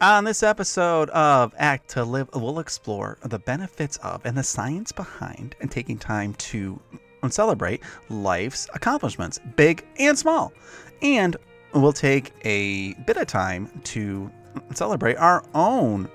On 0.00 0.24
this 0.24 0.42
episode 0.42 1.08
of 1.10 1.54
Act 1.56 1.90
to 1.90 2.04
Live, 2.04 2.28
we'll 2.34 2.58
explore 2.58 3.16
the 3.22 3.38
benefits 3.38 3.96
of 3.98 4.26
and 4.26 4.36
the 4.36 4.42
science 4.42 4.90
behind 4.90 5.54
and 5.60 5.70
taking 5.70 5.98
time 5.98 6.34
to 6.34 6.80
celebrate 7.30 7.80
life's 8.08 8.68
accomplishments, 8.74 9.38
big 9.56 9.86
and 9.98 10.18
small. 10.18 10.52
And 11.00 11.36
we'll 11.72 11.92
take 11.92 12.32
a 12.44 12.94
bit 13.06 13.16
of 13.16 13.28
time 13.28 13.70
to 13.84 14.30
celebrate 14.74 15.16
our 15.16 15.44
own 15.54 16.08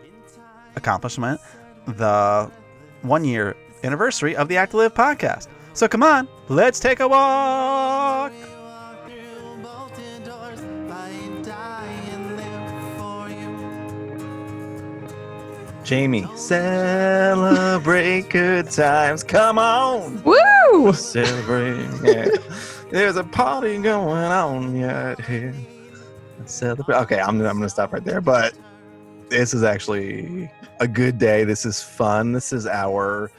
accomplishment, 0.75 1.39
the 1.87 2.51
one 3.01 3.23
year 3.23 3.55
anniversary 3.83 4.35
of 4.35 4.49
the 4.49 4.57
Act 4.57 4.71
to 4.71 4.77
Live 4.77 4.93
podcast. 4.93 5.47
So 5.73 5.87
come 5.87 6.03
on, 6.03 6.27
let's 6.49 6.81
take 6.81 6.99
a 6.99 7.07
walk. 7.07 8.33
Jamie, 15.89 16.27
celebrate 16.35 18.29
good 18.29 18.69
times. 18.69 19.23
Come 19.23 19.57
on. 19.57 20.23
Woo! 20.23 20.93
Celebrate. 20.93 21.89
Yeah. 22.03 22.27
There's 22.91 23.15
a 23.15 23.23
party 23.23 23.79
going 23.79 24.31
on 24.31 24.75
yet 24.75 25.19
here. 25.25 25.55
Celebrate. 26.45 26.95
Okay, 26.95 27.19
I'm, 27.19 27.41
I'm 27.41 27.57
going 27.57 27.61
to 27.61 27.69
stop 27.69 27.91
right 27.91 28.05
there. 28.05 28.21
But 28.21 28.53
this 29.29 29.55
is 29.55 29.63
actually 29.63 30.51
a 30.79 30.87
good 30.87 31.17
day. 31.17 31.43
This 31.43 31.65
is 31.65 31.81
fun. 31.81 32.33
This 32.33 32.53
is 32.53 32.67
our 32.67 33.31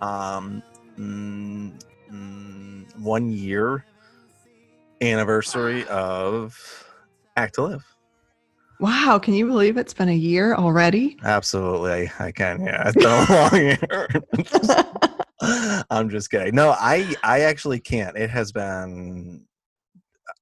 um, 0.00 0.62
mm, 0.98 1.70
mm, 2.10 2.98
one 2.98 3.30
year 3.30 3.84
anniversary 5.02 5.86
of 5.88 6.88
Act 7.36 7.56
to 7.56 7.62
Live. 7.64 7.84
Wow, 8.80 9.18
can 9.22 9.34
you 9.34 9.46
believe 9.46 9.76
it's 9.76 9.92
been 9.92 10.08
a 10.08 10.14
year 10.14 10.54
already? 10.54 11.18
Absolutely, 11.22 12.10
I 12.18 12.32
can. 12.32 12.64
Yeah, 12.64 12.88
it's 12.88 12.96
been 12.96 13.06
a 13.06 13.26
long 13.30 14.80
year. 14.82 15.84
I'm 15.90 16.08
just 16.08 16.30
kidding. 16.30 16.54
No, 16.54 16.70
I 16.78 17.14
I 17.22 17.40
actually 17.40 17.78
can't. 17.78 18.16
It 18.16 18.30
has 18.30 18.52
been 18.52 19.44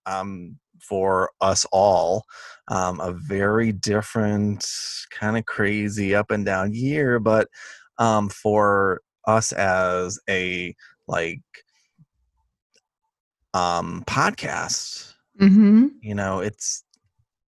um 0.07 0.57
for 0.81 1.31
us 1.41 1.67
all 1.73 2.25
um, 2.69 3.01
a 3.01 3.13
very 3.13 3.73
different 3.73 4.65
kind 5.11 5.37
of 5.37 5.45
crazy 5.45 6.15
up 6.15 6.31
and 6.31 6.47
down 6.47 6.73
year, 6.73 7.19
but 7.19 7.49
um 7.99 8.29
for 8.29 9.01
us 9.27 9.51
as 9.53 10.19
a 10.31 10.75
like 11.09 11.41
um 13.55 14.05
podcast, 14.07 15.15
Mm-hmm. 15.41 15.87
you 16.03 16.15
know, 16.17 16.41
it's 16.41 16.83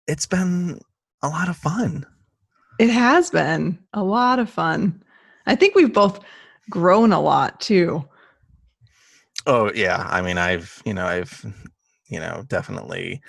it's 0.09 0.25
been 0.25 0.81
a 1.21 1.29
lot 1.29 1.49
of 1.49 1.55
fun. 1.55 2.05
It 2.79 2.89
has 2.89 3.29
been 3.29 3.77
a 3.93 4.03
lot 4.03 4.39
of 4.39 4.49
fun. 4.49 5.03
I 5.45 5.55
think 5.55 5.75
we've 5.75 5.93
both 5.93 6.19
grown 6.69 7.13
a 7.13 7.21
lot 7.21 7.59
too. 7.61 8.07
Oh 9.45 9.71
yeah, 9.73 10.05
I 10.09 10.21
mean 10.21 10.37
I've 10.37 10.81
you 10.85 10.93
know 10.93 11.05
I've 11.05 11.45
you 12.07 12.19
know 12.19 12.43
definitely 12.47 13.21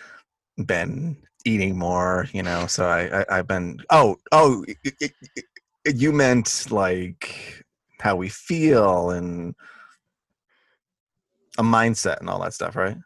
been 0.66 1.16
eating 1.46 1.78
more 1.78 2.26
you 2.32 2.42
know 2.42 2.66
so 2.66 2.86
I, 2.86 3.20
I 3.20 3.38
I've 3.38 3.46
been 3.46 3.78
oh 3.90 4.16
oh 4.32 4.62
y- 4.68 4.74
y- 5.00 5.10
y- 5.36 5.92
you 5.94 6.12
meant 6.12 6.66
like 6.70 7.64
how 8.00 8.16
we 8.16 8.28
feel 8.28 9.10
and 9.10 9.54
a 11.58 11.62
mindset 11.62 12.20
and 12.20 12.28
all 12.28 12.40
that 12.42 12.52
stuff 12.54 12.76
right 12.76 12.96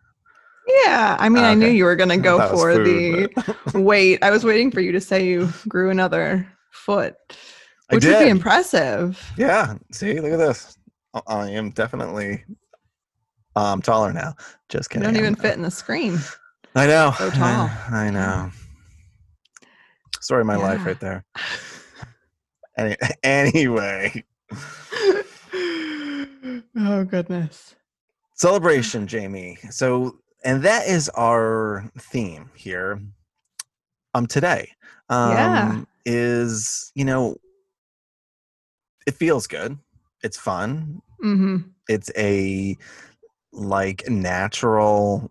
Yeah, 0.66 1.16
I 1.18 1.28
mean, 1.28 1.44
I 1.44 1.54
knew 1.54 1.66
you 1.68 1.84
were 1.84 1.96
going 1.96 2.08
to 2.08 2.16
go 2.16 2.38
That 2.38 2.50
for 2.50 2.72
food, 2.74 3.30
the 3.74 3.78
weight. 3.80 4.22
I 4.22 4.30
was 4.30 4.44
waiting 4.44 4.70
for 4.70 4.80
you 4.80 4.92
to 4.92 5.00
say 5.00 5.26
you 5.26 5.52
grew 5.68 5.90
another 5.90 6.50
foot, 6.70 7.14
I 7.90 7.94
which 7.96 8.04
would 8.06 8.18
be 8.18 8.28
impressive. 8.30 9.20
yeah 9.36 9.74
see 9.92 10.18
look 10.20 10.32
at 10.32 10.38
this 10.38 10.76
I- 11.12 11.20
I 11.26 11.50
am 11.50 11.70
definitely 11.70 12.44
um 13.56 13.82
taller 13.82 14.12
now 14.12 14.34
just 14.68 14.90
You 14.90 15.00
kidding 15.00 15.02
don't 15.14 15.16
even 15.16 15.34
I'm- 15.34 15.42
fit 15.42 15.54
in 15.56 15.62
the 15.62 15.70
screen. 15.70 16.18
I 16.74 16.86
know 16.86 17.12
so 17.18 17.30
tall. 17.30 17.70
I 17.92 18.10
know 18.10 18.50
story 20.20 20.40
of 20.40 20.46
my 20.46 20.56
life 20.56 20.84
right 20.86 20.98
there 20.98 21.24
Any, 22.78 22.96
anyway 23.22 24.24
oh 26.76 27.04
goodness. 27.04 27.74
celebration 28.34 29.06
jamie 29.06 29.58
so 29.70 30.18
and 30.44 30.62
that 30.62 30.86
is 30.86 31.08
our 31.10 31.90
theme 31.98 32.50
here 32.54 33.00
um 34.14 34.26
today 34.26 34.70
um 35.08 35.30
Yeah. 35.32 35.84
is 36.06 36.92
you 36.94 37.04
know 37.04 37.36
it 39.06 39.14
feels 39.16 39.46
good. 39.46 39.78
It's 40.22 40.38
fun. 40.38 41.02
Hmm 41.20 41.56
it's 41.88 42.10
a 42.16 42.76
like 43.52 44.08
natural 44.08 45.30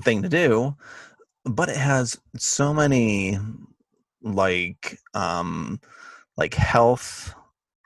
thing 0.00 0.22
to 0.22 0.28
do 0.28 0.74
but 1.44 1.68
it 1.68 1.76
has 1.76 2.18
so 2.36 2.72
many 2.72 3.38
like 4.22 4.98
um 5.12 5.78
like 6.36 6.54
health 6.54 7.34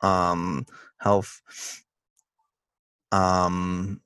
um 0.02 0.64
health 0.98 1.42
um 3.10 4.00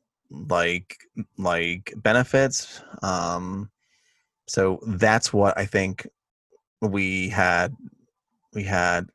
like 0.49 0.97
like 1.39 1.93
benefits 1.97 2.83
um 3.03 3.71
so 4.49 4.81
that's 4.87 5.33
what 5.33 5.57
i 5.59 5.67
think 5.67 6.07
we 6.81 7.29
had 7.29 7.75
we 8.55 8.63
had 8.63 9.09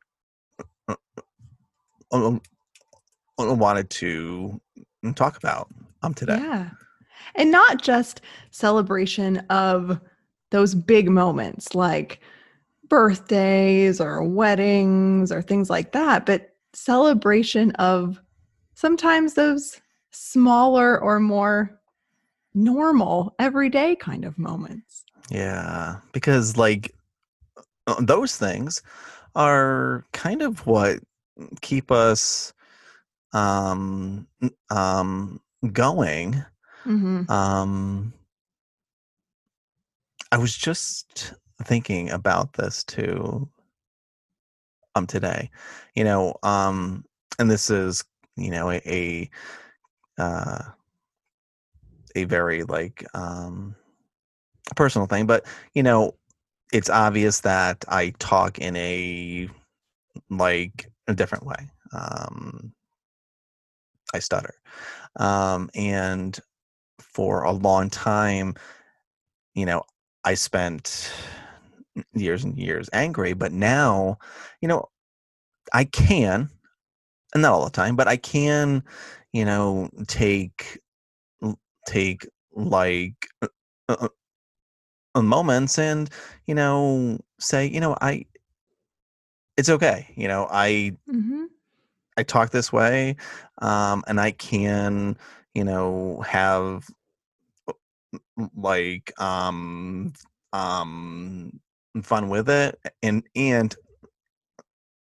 um, 2.12 2.40
wanted 3.38 3.90
to 3.90 4.60
talk 5.14 5.36
about 5.36 5.68
um 6.02 6.14
today 6.14 6.38
Yeah. 6.40 6.70
And 7.34 7.50
not 7.50 7.82
just 7.82 8.20
celebration 8.50 9.38
of 9.50 10.00
those 10.50 10.74
big 10.74 11.10
moments 11.10 11.74
like 11.74 12.20
birthdays 12.88 14.00
or 14.00 14.22
weddings 14.22 15.30
or 15.30 15.42
things 15.42 15.68
like 15.68 15.92
that, 15.92 16.24
but 16.26 16.54
celebration 16.72 17.70
of 17.72 18.20
sometimes 18.74 19.34
those 19.34 19.80
smaller 20.10 21.00
or 21.00 21.20
more 21.20 21.78
normal, 22.54 23.34
everyday 23.38 23.94
kind 23.96 24.24
of 24.24 24.38
moments. 24.38 25.04
Yeah, 25.30 25.96
because 26.12 26.56
like 26.56 26.94
uh, 27.86 28.00
those 28.00 28.36
things 28.36 28.82
are 29.34 30.04
kind 30.12 30.42
of 30.42 30.66
what 30.66 31.00
keep 31.60 31.90
us 31.90 32.52
um 33.32 34.26
um 34.70 35.40
going. 35.72 36.44
hmm 36.84 37.30
Um 37.30 38.12
I 40.32 40.38
was 40.38 40.56
just 40.56 41.34
thinking 41.64 42.10
about 42.10 42.54
this 42.54 42.84
too 42.84 43.48
um 44.94 45.06
today. 45.06 45.50
You 45.94 46.04
know, 46.04 46.34
um 46.42 47.04
and 47.38 47.50
this 47.50 47.70
is, 47.70 48.04
you 48.36 48.50
know, 48.50 48.70
a, 48.70 48.80
a 48.86 49.30
uh 50.18 50.62
a 52.16 52.24
very 52.24 52.64
like 52.64 53.04
um 53.14 53.74
personal 54.76 55.06
thing, 55.06 55.26
but 55.26 55.46
you 55.74 55.82
know, 55.82 56.14
it's 56.72 56.90
obvious 56.90 57.40
that 57.40 57.84
I 57.88 58.10
talk 58.18 58.58
in 58.58 58.76
a 58.76 59.48
like 60.30 60.90
a 61.06 61.14
different 61.14 61.46
way. 61.46 61.70
Um, 61.92 62.72
I 64.14 64.18
stutter, 64.20 64.54
um, 65.16 65.70
and 65.74 66.38
for 67.00 67.42
a 67.42 67.52
long 67.52 67.90
time, 67.90 68.54
you 69.54 69.66
know, 69.66 69.82
I 70.24 70.34
spent 70.34 71.12
years 72.14 72.44
and 72.44 72.56
years 72.58 72.88
angry, 72.92 73.32
but 73.32 73.52
now, 73.52 74.18
you 74.60 74.68
know, 74.68 74.88
I 75.72 75.84
can, 75.84 76.48
and 77.34 77.42
not 77.42 77.52
all 77.52 77.64
the 77.64 77.70
time, 77.70 77.96
but 77.96 78.08
I 78.08 78.16
can, 78.16 78.82
you 79.32 79.44
know, 79.44 79.88
take 80.06 80.78
take 81.86 82.28
like 82.54 83.28
uh, 83.42 83.48
uh, 83.88 84.08
uh, 85.14 85.22
moments 85.22 85.78
and 85.78 86.10
you 86.46 86.54
know 86.54 87.18
say 87.40 87.66
you 87.66 87.80
know 87.80 87.96
i 88.00 88.24
it's 89.56 89.68
okay 89.68 90.06
you 90.16 90.28
know 90.28 90.46
i 90.50 90.92
hmm 91.08 91.44
i 92.16 92.22
talk 92.22 92.50
this 92.50 92.72
way 92.72 93.16
um 93.62 94.02
and 94.06 94.20
i 94.20 94.30
can 94.32 95.16
you 95.54 95.64
know 95.64 96.22
have 96.26 96.86
uh, 97.68 97.72
like 98.56 99.12
um 99.20 100.12
um 100.52 101.60
fun 102.02 102.28
with 102.28 102.48
it 102.48 102.78
and 103.02 103.22
and 103.34 103.76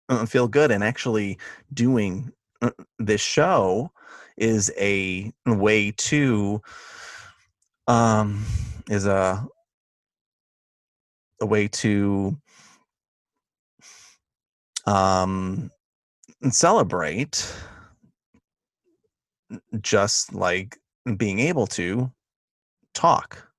uh, 0.09 0.25
feel 0.25 0.47
good 0.47 0.71
and 0.71 0.83
actually 0.83 1.37
doing 1.73 2.31
uh, 2.61 2.71
this 2.99 3.21
show 3.21 3.91
is 4.37 4.71
a 4.77 5.31
way 5.45 5.91
to 5.91 6.61
um 7.87 8.45
is 8.89 9.05
a 9.05 9.45
a 11.41 11.45
way 11.45 11.67
to 11.67 12.37
um 14.85 15.69
celebrate 16.49 17.53
just 19.81 20.33
like 20.33 20.77
being 21.17 21.39
able 21.39 21.67
to 21.67 22.11
talk 22.93 23.49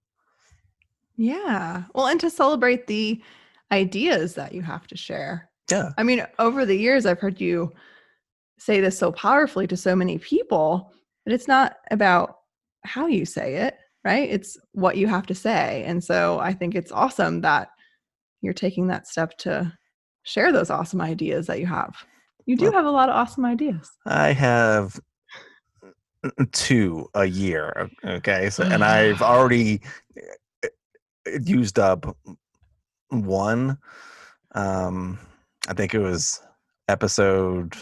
Yeah. 1.17 1.85
Well, 1.95 2.09
and 2.09 2.19
to 2.21 2.31
celebrate 2.31 2.87
the 2.87 3.23
ideas 3.71 4.35
that 4.35 4.53
you 4.53 4.63
have 4.63 4.87
to 4.89 4.97
share. 4.97 5.49
yeah 5.71 5.91
I 5.97 6.03
mean, 6.03 6.27
over 6.39 6.67
the 6.67 6.77
years, 6.77 7.07
I've 7.07 7.21
heard 7.21 7.41
you 7.41 7.73
say 8.59 8.81
this 8.81 8.99
so 8.99 9.13
powerfully 9.13 9.67
to 9.67 9.77
so 9.77 9.95
many 9.97 10.19
people, 10.19 10.93
but 11.25 11.33
it's 11.33 11.49
not 11.49 11.77
about 11.91 12.37
how 12.85 13.07
you 13.07 13.25
say 13.25 13.57
it, 13.57 13.77
right? 14.05 14.29
It's 14.31 14.59
what 14.73 14.97
you 14.97 15.07
have 15.07 15.27
to 15.27 15.35
say. 15.35 15.85
And 15.87 16.03
so 16.03 16.39
I 16.39 16.53
think 16.53 16.75
it's 16.75 16.93
awesome 16.93 17.41
that 17.43 17.69
you're 18.43 18.53
taking 18.53 18.87
that 18.89 19.07
step 19.07 19.37
to 19.39 19.73
share 20.23 20.53
those 20.53 20.71
awesome 20.71 21.01
ideas 21.01 21.47
that 21.47 21.61
you 21.61 21.67
have. 21.67 21.95
You 22.47 22.57
do 22.57 22.65
Well- 22.67 22.73
have 22.75 22.87
a 22.87 22.91
lot 22.91 23.09
of 23.09 23.17
awesome 23.17 23.45
ideas. 23.45 23.91
I 24.07 24.33
have 24.33 24.99
two 26.53 27.09
a 27.15 27.25
year. 27.27 27.91
Okay. 28.05 28.51
So, 28.51 28.65
and 28.65 28.85
I've 28.85 29.23
already 29.23 29.81
uh, 30.65 30.69
used 31.45 31.79
up 31.79 32.17
one. 33.09 33.79
Um, 34.55 35.19
I 35.69 35.75
think 35.75 35.95
it 35.95 35.99
was 35.99 36.41
episode, 36.89 37.77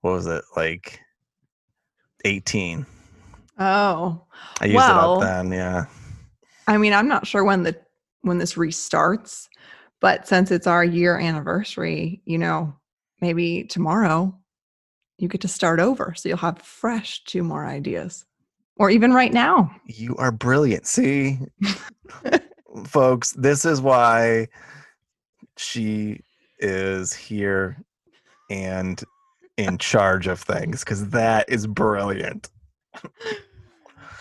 what 0.00 0.12
was 0.12 0.26
it, 0.26 0.44
like 0.56 1.00
18. 2.24 2.86
Oh, 3.58 4.24
I 4.60 4.64
used 4.64 4.76
Well- 4.76 5.20
it 5.22 5.24
up 5.24 5.30
then. 5.30 5.52
Yeah. 5.52 5.86
I 6.66 6.78
mean, 6.78 6.92
I'm 6.92 7.08
not 7.08 7.26
sure 7.26 7.44
when 7.44 7.62
the 7.64 7.76
when 8.22 8.38
this 8.38 8.54
restarts, 8.54 9.48
but 10.00 10.28
since 10.28 10.50
it's 10.50 10.66
our 10.66 10.84
year 10.84 11.18
anniversary, 11.18 12.20
you 12.26 12.38
know, 12.38 12.74
maybe 13.20 13.64
tomorrow 13.64 14.36
you 15.18 15.26
get 15.28 15.40
to 15.40 15.48
start 15.48 15.80
over. 15.80 16.14
So 16.16 16.28
you'll 16.28 16.38
have 16.38 16.58
fresh 16.60 17.24
two 17.24 17.42
more 17.42 17.66
ideas. 17.66 18.24
Or 18.76 18.88
even 18.88 19.12
right 19.12 19.32
now. 19.32 19.70
You 19.86 20.16
are 20.16 20.32
brilliant. 20.32 20.86
See, 20.86 21.38
folks, 22.86 23.32
this 23.32 23.64
is 23.66 23.80
why 23.82 24.48
she 25.58 26.20
is 26.60 27.12
here 27.12 27.76
and 28.50 29.02
in 29.64 29.78
charge 29.78 30.26
of 30.26 30.40
things 30.40 30.80
because 30.80 31.08
that 31.10 31.48
is 31.48 31.66
brilliant. 31.66 32.48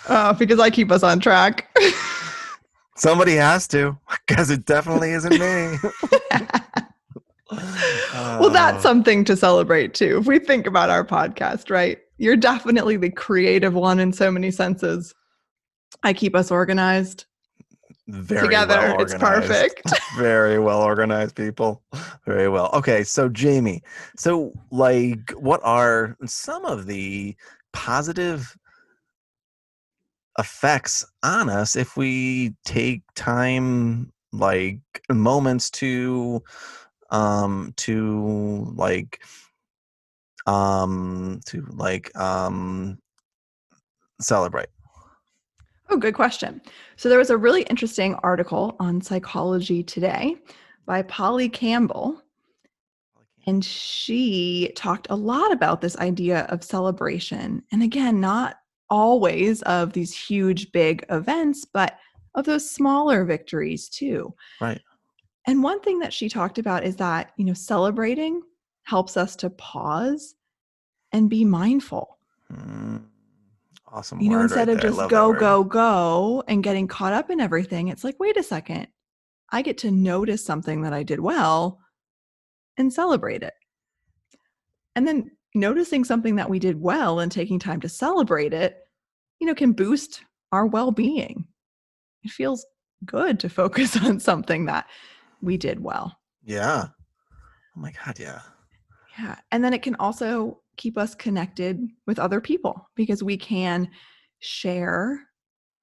Uh, 0.07 0.33
because 0.33 0.59
I 0.59 0.69
keep 0.69 0.91
us 0.91 1.03
on 1.03 1.19
track. 1.19 1.69
Somebody 2.95 3.36
has 3.36 3.68
to 3.69 3.97
because 4.27 4.50
it 4.50 4.65
definitely 4.65 5.12
isn't 5.12 5.31
me. 5.31 5.77
well, 8.13 8.50
that's 8.50 8.77
Uh, 8.77 8.81
something 8.81 9.24
to 9.25 9.36
celebrate 9.36 9.94
too. 9.94 10.18
If 10.19 10.25
we 10.27 10.39
think 10.39 10.68
about 10.68 10.89
our 10.89 11.06
podcast, 11.06 11.69
right? 11.69 12.00
You're 12.18 12.35
definitely 12.35 12.97
the 12.97 13.09
creative 13.09 13.74
one 13.74 14.00
in 14.00 14.12
so 14.12 14.30
many 14.30 14.51
senses. 14.51 15.13
I 16.03 16.13
keep 16.13 16.35
us 16.35 16.51
organized 16.51 17.25
very 18.09 18.47
together. 18.47 18.75
well 18.75 19.01
it's 19.01 19.13
perfect. 19.15 19.91
very 20.17 20.59
well 20.59 20.81
organized 20.81 21.35
people 21.35 21.81
very 22.25 22.50
well 22.50 22.69
okay 22.73 23.03
so 23.03 23.29
jamie 23.29 23.81
so 24.17 24.51
like 24.71 25.31
what 25.31 25.61
are 25.63 26.17
some 26.25 26.65
of 26.65 26.85
the 26.88 27.35
positive 27.71 28.57
effects 30.38 31.06
on 31.23 31.50
us 31.50 31.75
if 31.75 31.97
we 31.97 32.53
take 32.65 33.01
time 33.15 34.11
like 34.31 34.79
moments 35.11 35.69
to 35.69 36.41
um 37.11 37.73
to 37.75 38.71
like 38.75 39.21
um 40.47 41.39
to 41.45 41.65
like 41.71 42.15
um 42.17 42.97
celebrate 44.21 44.69
Oh, 45.89 45.97
good 45.97 46.13
question. 46.13 46.62
So 46.95 47.09
there 47.09 47.18
was 47.18 47.30
a 47.30 47.38
really 47.38 47.63
interesting 47.63 48.15
article 48.15 48.75
on 48.80 49.01
Psychology 49.01 49.83
Today 49.83 50.36
by 50.86 51.01
Polly 51.03 51.50
Campbell, 51.50 52.21
and 53.47 53.63
she 53.63 54.71
talked 54.75 55.07
a 55.09 55.15
lot 55.15 55.51
about 55.51 55.81
this 55.81 55.97
idea 55.97 56.41
of 56.50 56.63
celebration. 56.63 57.63
And 57.71 57.81
again, 57.81 58.19
not 58.19 58.57
always 58.89 59.62
of 59.63 59.94
these 59.94 60.15
huge, 60.15 60.71
big 60.71 61.06
events, 61.09 61.65
but 61.65 61.97
of 62.35 62.45
those 62.45 62.69
smaller 62.69 63.25
victories 63.25 63.89
too. 63.89 64.33
Right. 64.62 64.81
And 65.47 65.63
one 65.63 65.81
thing 65.81 66.00
that 66.00 66.13
she 66.13 66.30
talked 66.30 66.59
about 66.59 66.83
is 66.83 66.95
that, 66.97 67.31
you 67.38 67.45
know, 67.45 67.53
celebrating 67.53 68.42
helps 68.83 69.18
us 69.18 69.35
to 69.38 69.50
pause 69.50 70.35
and 71.12 71.30
be 71.30 71.44
mindful 71.44 72.19
Mm, 72.53 73.03
awesome 73.91 74.19
you 74.19 74.30
know 74.30 74.41
instead 74.41 74.68
right 74.68 74.75
of 74.75 74.81
there. 74.81 74.91
Just 74.91 75.09
go 75.09 75.33
go 75.33 75.63
go 75.63 76.44
and 76.47 76.63
getting 76.63 76.88
caught 76.88 77.13
up 77.13 77.30
in 77.30 77.39
everything 77.39 77.88
it's 77.88 78.03
like 78.03 78.19
wait 78.19 78.38
a 78.38 78.44
second 78.44 78.88
i 79.51 79.62
get 79.62 79.77
to 79.80 79.91
notice 79.91 80.45
something 80.45 80.81
that 80.81 80.94
i 80.94 81.03
did 81.03 81.19
well 81.19 81.80
and 82.77 82.94
celebrate 82.94 83.44
it 83.44 83.53
and 84.95 85.07
then 85.07 85.31
noticing 85.56 86.03
something 86.03 86.36
that 86.36 86.50
we 86.50 86.59
did 86.59 86.80
well 86.80 87.19
and 87.19 87.31
taking 87.31 87.59
time 87.59 87.80
to 87.81 87.89
celebrate 87.89 88.53
it 88.53 88.77
you 89.39 89.47
know 89.47 89.56
can 89.56 89.71
boost 89.74 90.21
our 90.51 90.65
well-being 90.65 91.47
it 92.24 92.31
feels 92.31 92.65
good 93.06 93.39
to 93.39 93.50
focus 93.62 93.97
on 93.97 94.19
something 94.19 94.65
that 94.65 94.85
we 95.42 95.57
did 95.57 95.80
well 95.80 96.18
Yeah. 96.45 96.88
Oh 97.77 97.81
my 97.81 97.92
god, 97.92 98.19
yeah. 98.19 98.42
Yeah. 99.21 99.36
And 99.51 99.63
then 99.63 99.74
it 99.74 99.81
can 99.81 99.95
also 99.95 100.62
keep 100.77 100.98
us 100.98 101.13
connected 101.13 101.86
with 102.07 102.19
other 102.19 102.39
people 102.39 102.89
because 102.95 103.21
we 103.21 103.36
can 103.36 103.89
share 104.39 105.27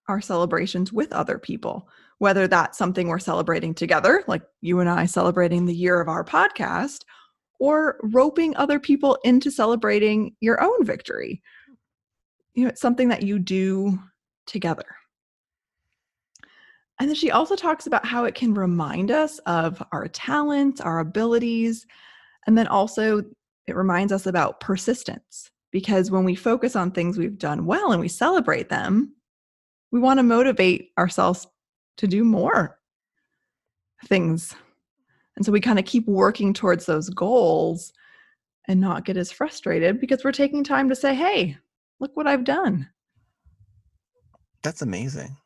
our 0.08 0.20
celebrations 0.22 0.92
with 0.92 1.12
other 1.12 1.38
people, 1.38 1.88
whether 2.18 2.48
that's 2.48 2.78
something 2.78 3.08
we're 3.08 3.18
celebrating 3.18 3.74
together, 3.74 4.24
like 4.26 4.42
you 4.62 4.80
and 4.80 4.88
I 4.88 5.04
celebrating 5.04 5.66
the 5.66 5.74
year 5.74 6.00
of 6.00 6.08
our 6.08 6.24
podcast, 6.24 7.00
or 7.58 7.98
roping 8.04 8.56
other 8.56 8.78
people 8.78 9.18
into 9.24 9.50
celebrating 9.50 10.34
your 10.40 10.62
own 10.62 10.84
victory. 10.84 11.42
You 12.54 12.64
know, 12.64 12.68
it's 12.70 12.80
something 12.80 13.08
that 13.08 13.22
you 13.22 13.38
do 13.38 13.98
together. 14.46 14.86
And 16.98 17.08
then 17.10 17.16
she 17.16 17.30
also 17.30 17.54
talks 17.54 17.86
about 17.86 18.06
how 18.06 18.24
it 18.24 18.34
can 18.34 18.54
remind 18.54 19.10
us 19.10 19.38
of 19.40 19.82
our 19.92 20.08
talents, 20.08 20.80
our 20.80 21.00
abilities, 21.00 21.86
and 22.46 22.56
then 22.56 22.66
also 22.66 23.24
it 23.66 23.76
reminds 23.76 24.12
us 24.12 24.26
about 24.26 24.60
persistence 24.60 25.50
because 25.72 26.10
when 26.10 26.24
we 26.24 26.34
focus 26.34 26.76
on 26.76 26.90
things 26.90 27.18
we've 27.18 27.38
done 27.38 27.66
well 27.66 27.92
and 27.92 28.00
we 28.00 28.08
celebrate 28.08 28.68
them, 28.68 29.14
we 29.90 30.00
want 30.00 30.18
to 30.18 30.22
motivate 30.22 30.90
ourselves 30.98 31.46
to 31.98 32.06
do 32.06 32.24
more 32.24 32.78
things. 34.06 34.54
And 35.36 35.44
so 35.44 35.52
we 35.52 35.60
kind 35.60 35.78
of 35.78 35.84
keep 35.84 36.06
working 36.06 36.52
towards 36.52 36.86
those 36.86 37.10
goals 37.10 37.92
and 38.68 38.80
not 38.80 39.04
get 39.04 39.16
as 39.16 39.32
frustrated 39.32 40.00
because 40.00 40.24
we're 40.24 40.32
taking 40.32 40.64
time 40.64 40.88
to 40.88 40.96
say, 40.96 41.14
hey, 41.14 41.56
look 42.00 42.16
what 42.16 42.26
I've 42.26 42.44
done. 42.44 42.88
That's 44.62 44.82
amazing. 44.82 45.36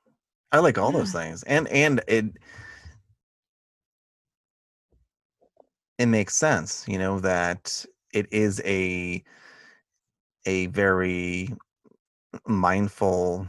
I 0.52 0.58
like 0.58 0.78
all 0.78 0.92
those 0.92 1.12
things. 1.12 1.42
And 1.44 1.68
and 1.68 2.02
it 2.08 2.24
it 6.00 6.06
makes 6.06 6.36
sense, 6.36 6.88
you 6.88 6.98
know, 6.98 7.20
that 7.20 7.84
it 8.14 8.32
is 8.32 8.62
a 8.64 9.24
a 10.46 10.66
very 10.66 11.48
mindful 12.46 13.48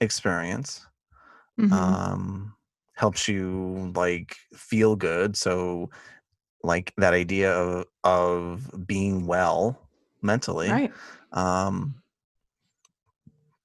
experience. 0.00 0.86
Mhm. 1.58 1.72
Um 1.72 2.54
helps 2.94 3.28
you 3.28 3.92
like 3.96 4.36
feel 4.54 4.96
good. 4.96 5.36
So 5.36 5.90
like 6.64 6.94
that 6.98 7.14
idea 7.14 7.52
of 7.52 7.86
of 8.04 8.86
being 8.86 9.26
well 9.26 9.88
mentally 10.22 10.70
right. 10.72 10.92
um 11.32 12.02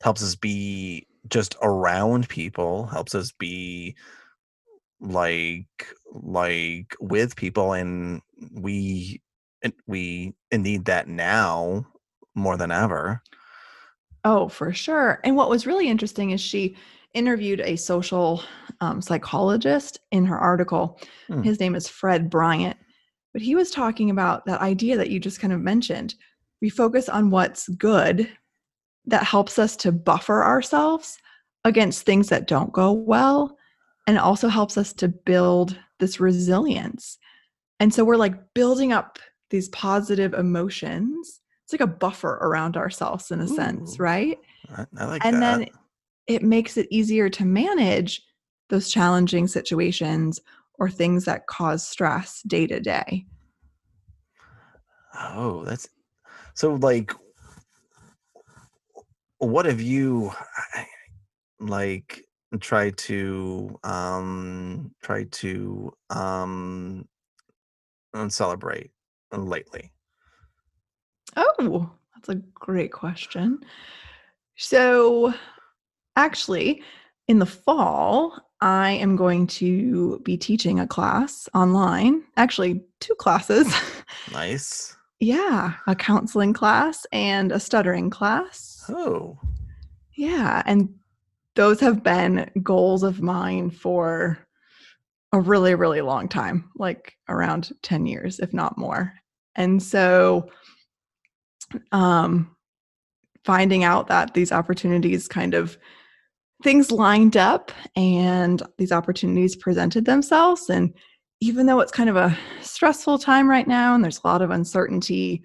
helps 0.02 0.22
us 0.24 0.36
be 0.36 1.08
just 1.28 1.56
around 1.62 2.30
people 2.30 2.86
helps 2.88 3.16
us 3.16 3.32
be 3.32 3.96
like 5.00 5.95
like 6.12 6.96
with 7.00 7.36
people 7.36 7.74
and 7.74 8.22
we 8.54 9.22
we 9.88 10.34
need 10.54 10.86
that 10.86 11.08
now 11.08 11.86
more 12.36 12.58
than 12.58 12.72
ever 12.72 13.22
Oh, 14.28 14.50
for 14.50 14.74
sure. 14.74 15.22
And 15.24 15.36
what 15.36 15.52
was 15.52 15.68
really 15.68 15.88
interesting 15.88 16.32
is 16.32 16.42
she 16.42 16.76
interviewed 17.14 17.60
a 17.62 17.76
social 17.76 18.44
um, 18.82 19.00
psychologist 19.00 20.00
in 20.12 20.26
her 20.26 20.38
article. 20.38 21.00
Hmm. 21.28 21.44
His 21.44 21.60
name 21.60 21.76
is 21.76 21.88
Fred 21.88 22.28
Bryant. 22.28 22.76
But 23.34 23.44
he 23.44 23.54
was 23.54 23.70
talking 23.70 24.10
about 24.10 24.44
that 24.48 24.62
idea 24.62 24.98
that 24.98 25.12
you 25.12 25.20
just 25.20 25.40
kind 25.40 25.54
of 25.54 25.62
mentioned. 25.62 26.16
We 26.60 26.70
focus 26.70 27.08
on 27.08 27.30
what's 27.30 27.68
good 27.70 28.28
that 29.06 29.24
helps 29.24 29.60
us 29.60 29.76
to 29.78 29.92
buffer 29.92 30.44
ourselves 30.44 31.20
against 31.64 32.02
things 32.04 32.30
that 32.30 32.48
don't 32.48 32.74
go 32.74 32.92
well. 32.92 33.56
and 34.08 34.18
also 34.18 34.48
helps 34.48 34.76
us 34.76 34.92
to 34.94 35.08
build 35.08 35.78
this 36.00 36.20
resilience. 36.20 37.18
And 37.80 37.94
so 37.94 38.04
we're 38.06 38.16
like 38.18 38.54
building 38.54 38.94
up 38.94 39.20
these 39.50 39.70
positive 39.70 40.34
emotions. 40.34 41.42
It's 41.64 41.74
like 41.74 41.82
a 41.82 41.88
buffer 41.88 42.36
around 42.42 42.78
ourselves 42.78 43.32
in 43.32 43.40
a 43.42 43.44
Ooh, 43.44 43.56
sense, 43.56 44.00
right? 44.00 44.38
I, 44.76 44.86
I 44.98 45.06
like 45.06 45.24
and 45.24 45.36
that. 45.36 45.60
then 45.60 45.70
it 46.28 46.44
makes 46.44 46.78
it 46.78 46.88
easier 46.90 47.30
to 47.30 47.46
manage 47.46 48.22
those 48.70 48.90
challenging 48.90 49.48
situations 49.48 50.40
or 50.80 50.90
things 50.90 51.26
that 51.26 51.48
cause 51.48 51.88
stress 51.88 52.42
day 52.44 52.68
to 52.68 52.80
day. 52.80 53.26
Oh, 55.18 55.64
that's 55.66 55.88
so 56.56 56.74
like 56.76 57.14
what 59.38 59.66
have 59.66 59.82
you 59.82 60.32
like 61.60 62.25
tried 62.60 62.98
to 62.98 63.80
um 63.84 64.92
try 65.02 65.26
to 65.26 65.92
um 66.10 67.08
celebrate 68.30 68.92
lately? 69.32 69.92
Oh, 71.36 71.90
that's 72.16 72.30
a 72.30 72.36
great 72.36 72.92
question. 72.92 73.60
So, 74.56 75.34
actually, 76.16 76.82
in 77.28 77.40
the 77.40 77.46
fall, 77.46 78.38
I 78.62 78.92
am 78.92 79.18
going 79.18 79.48
to 79.48 80.20
be 80.20 80.38
teaching 80.38 80.80
a 80.80 80.88
class 80.88 81.50
online, 81.54 82.24
actually, 82.38 82.84
two 83.00 83.16
classes. 83.16 83.74
Nice. 84.32 84.96
yeah, 85.20 85.74
a 85.88 85.96
counseling 85.96 86.54
class 86.54 87.06
and 87.12 87.52
a 87.52 87.60
stuttering 87.60 88.10
class. 88.10 88.84
Oh. 88.90 89.38
Yeah. 90.14 90.64
And 90.66 90.96
those 91.56 91.80
have 91.80 92.04
been 92.04 92.50
goals 92.62 93.04
of 93.04 93.22
mine 93.22 93.70
for 93.70 94.38
a 95.32 95.40
really, 95.40 95.76
really 95.76 96.02
long 96.02 96.28
time, 96.28 96.70
like 96.76 97.14
around 97.30 97.72
10 97.82 98.06
years, 98.06 98.40
if 98.40 98.54
not 98.54 98.78
more. 98.78 99.14
And 99.56 99.82
so, 99.82 100.50
um, 101.92 102.56
finding 103.44 103.84
out 103.84 104.08
that 104.08 104.34
these 104.34 104.52
opportunities 104.52 105.28
kind 105.28 105.54
of 105.54 105.78
things 106.64 106.92
lined 106.92 107.38
up 107.38 107.72
and 107.96 108.64
these 108.78 108.92
opportunities 108.92 109.56
presented 109.56 110.06
themselves. 110.06 110.70
And 110.70 110.94
even 111.42 111.66
though 111.66 111.80
it's 111.80 111.92
kind 111.92 112.10
of 112.10 112.16
a 112.16 112.36
stressful 112.62 113.20
time 113.20 113.50
right 113.50 113.68
now 113.68 113.94
and 113.94 114.04
there's 114.04 114.22
a 114.24 114.28
lot 114.28 114.42
of 114.42 114.52
uncertainty, 114.52 115.44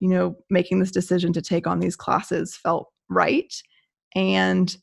you 0.00 0.08
know, 0.08 0.36
making 0.48 0.78
this 0.78 0.90
decision 0.90 1.32
to 1.32 1.42
take 1.42 1.66
on 1.66 1.80
these 1.80 1.96
classes 1.96 2.56
felt 2.56 2.88
right. 3.08 3.52
And 4.14 4.74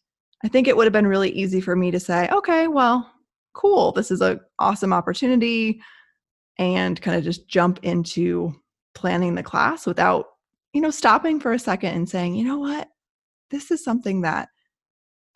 I 0.44 0.48
think 0.48 0.68
it 0.68 0.76
would 0.76 0.86
have 0.86 0.94
been 0.94 1.08
really 1.08 1.32
easy 1.32 1.62
for 1.62 1.76
me 1.76 1.92
to 1.92 2.00
say, 2.00 2.30
okay, 2.30 2.68
well, 2.68 3.12
cool, 3.54 3.92
this 3.92 4.12
is 4.12 4.22
an 4.22 4.40
awesome 4.60 4.94
opportunity, 4.94 5.82
and 6.58 7.02
kind 7.02 7.18
of 7.18 7.24
just 7.24 7.48
jump 7.48 7.80
into 7.84 8.54
planning 8.94 9.36
the 9.36 9.44
class 9.44 9.86
without, 9.86 10.26
you 10.74 10.82
know, 10.82 10.92
stopping 10.92 11.40
for 11.40 11.54
a 11.54 11.60
second 11.60 11.96
and 11.96 12.10
saying, 12.10 12.36
you 12.36 12.44
know 12.44 12.60
what, 12.60 12.90
this 13.50 13.72
is 13.72 13.84
something 13.84 14.22
that 14.22 14.50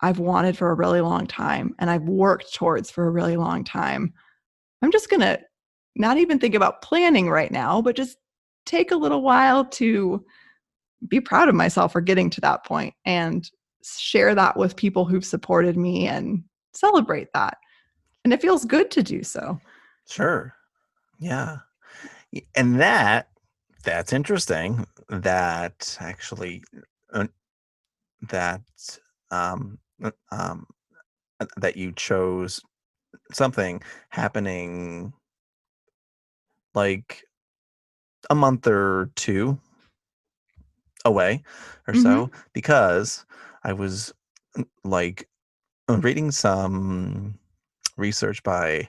I've 0.00 0.18
wanted 0.18 0.56
for 0.56 0.70
a 0.70 0.74
really 0.74 1.00
long 1.00 1.26
time 1.26 1.74
and 1.78 1.90
I've 1.90 2.02
worked 2.02 2.54
towards 2.54 2.90
for 2.90 3.06
a 3.06 3.10
really 3.10 3.36
long 3.36 3.64
time. 3.64 4.12
I'm 4.82 4.92
just 4.92 5.08
going 5.08 5.20
to 5.20 5.40
not 5.94 6.18
even 6.18 6.38
think 6.38 6.54
about 6.54 6.82
planning 6.82 7.30
right 7.30 7.50
now, 7.50 7.80
but 7.80 7.96
just 7.96 8.18
take 8.66 8.90
a 8.90 8.96
little 8.96 9.22
while 9.22 9.64
to 9.64 10.24
be 11.08 11.20
proud 11.20 11.48
of 11.48 11.54
myself 11.54 11.92
for 11.92 12.00
getting 12.00 12.28
to 12.30 12.40
that 12.42 12.64
point 12.64 12.94
and 13.04 13.50
share 13.98 14.34
that 14.34 14.56
with 14.56 14.76
people 14.76 15.04
who've 15.04 15.24
supported 15.24 15.76
me 15.76 16.08
and 16.08 16.42
celebrate 16.72 17.32
that. 17.34 17.58
And 18.24 18.32
it 18.32 18.42
feels 18.42 18.64
good 18.64 18.90
to 18.92 19.02
do 19.02 19.22
so. 19.22 19.60
Sure. 20.08 20.54
Yeah. 21.18 21.58
And 22.54 22.80
that 22.80 23.28
that's 23.84 24.12
interesting 24.12 24.86
that 25.08 25.96
actually 26.00 26.62
uh, 27.12 27.26
that 28.28 28.62
um 29.30 29.78
uh, 30.02 30.10
um 30.32 30.66
uh, 31.40 31.46
that 31.56 31.76
you 31.76 31.92
chose 31.92 32.60
something 33.32 33.80
happening 34.08 35.12
like 36.74 37.24
a 38.30 38.34
month 38.34 38.66
or 38.66 39.10
two 39.14 39.58
away 41.04 41.42
or 41.86 41.94
mm-hmm. 41.94 42.02
so 42.02 42.30
because 42.52 43.24
I 43.66 43.72
was 43.72 44.14
like 44.84 45.28
reading 45.88 46.30
some 46.30 47.36
research 47.96 48.40
by 48.44 48.88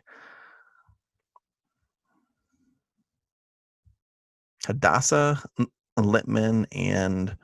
Hadassah 4.67 5.41
Littman 5.97 6.67
and 6.71 7.35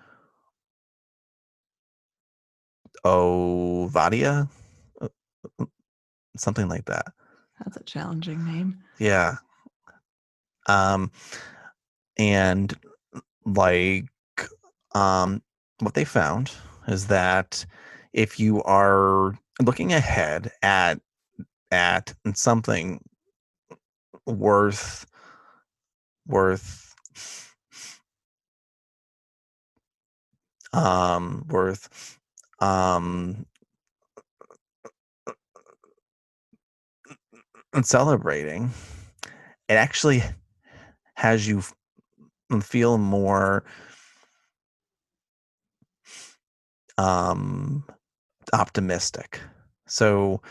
Ovadia, 3.03 4.47
uh, 5.01 5.07
uh, 5.59 5.65
something 6.37 6.67
like 6.69 6.85
that. 6.85 7.07
That's 7.59 7.77
a 7.77 7.83
challenging 7.83 8.45
name. 8.45 8.83
Yeah. 8.99 9.37
Um, 10.67 11.11
and 12.15 12.77
like, 13.43 14.05
um, 14.93 15.41
what 15.79 15.95
they 15.95 16.05
found 16.05 16.51
is 16.87 17.07
that 17.07 17.65
if 18.13 18.39
you 18.39 18.61
are 18.63 19.37
looking 19.61 19.93
ahead 19.93 20.51
at 20.61 20.99
at 21.71 22.13
something 22.35 22.99
worth 24.25 25.05
worth 26.27 26.95
um 30.73 31.45
worth 31.49 32.19
um 32.59 33.45
celebrating 37.81 38.69
it 39.67 39.73
actually 39.73 40.21
has 41.15 41.47
you 41.47 41.61
feel 42.61 42.97
more 42.97 43.63
um 46.97 47.83
optimistic. 48.53 49.39
So 49.88 50.41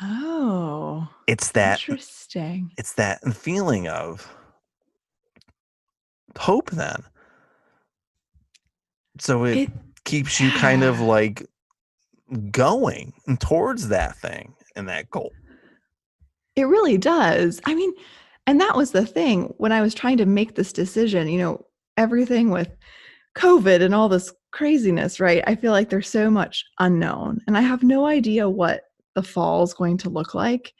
Oh. 0.00 1.08
It's 1.26 1.52
that 1.52 1.80
interesting. 1.80 2.70
It's 2.78 2.94
that 2.94 3.20
feeling 3.34 3.88
of 3.88 4.32
hope 6.36 6.70
then. 6.70 7.02
So 9.18 9.44
it, 9.44 9.56
it 9.56 9.70
keeps 10.04 10.40
you 10.40 10.50
kind 10.52 10.84
of 10.84 11.00
like 11.00 11.44
going 12.50 13.14
towards 13.40 13.88
that 13.88 14.16
thing 14.16 14.54
and 14.76 14.88
that 14.88 15.10
goal. 15.10 15.32
It 16.54 16.64
really 16.64 16.98
does. 16.98 17.60
I 17.64 17.74
mean, 17.74 17.92
and 18.46 18.60
that 18.60 18.76
was 18.76 18.92
the 18.92 19.06
thing 19.06 19.54
when 19.58 19.72
I 19.72 19.80
was 19.80 19.94
trying 19.94 20.18
to 20.18 20.26
make 20.26 20.54
this 20.54 20.72
decision, 20.72 21.28
you 21.28 21.38
know, 21.38 21.66
everything 21.96 22.50
with 22.50 22.68
COVID 23.38 23.82
and 23.82 23.94
all 23.94 24.08
this 24.08 24.32
craziness, 24.52 25.20
right? 25.20 25.42
I 25.46 25.54
feel 25.54 25.72
like 25.72 25.90
there's 25.90 26.08
so 26.08 26.30
much 26.30 26.64
unknown 26.80 27.40
and 27.46 27.56
I 27.56 27.60
have 27.60 27.82
no 27.82 28.06
idea 28.06 28.48
what 28.48 28.82
the 29.14 29.22
fall 29.22 29.62
is 29.62 29.74
going 29.74 29.98
to 29.98 30.10
look 30.10 30.34
like. 30.34 30.72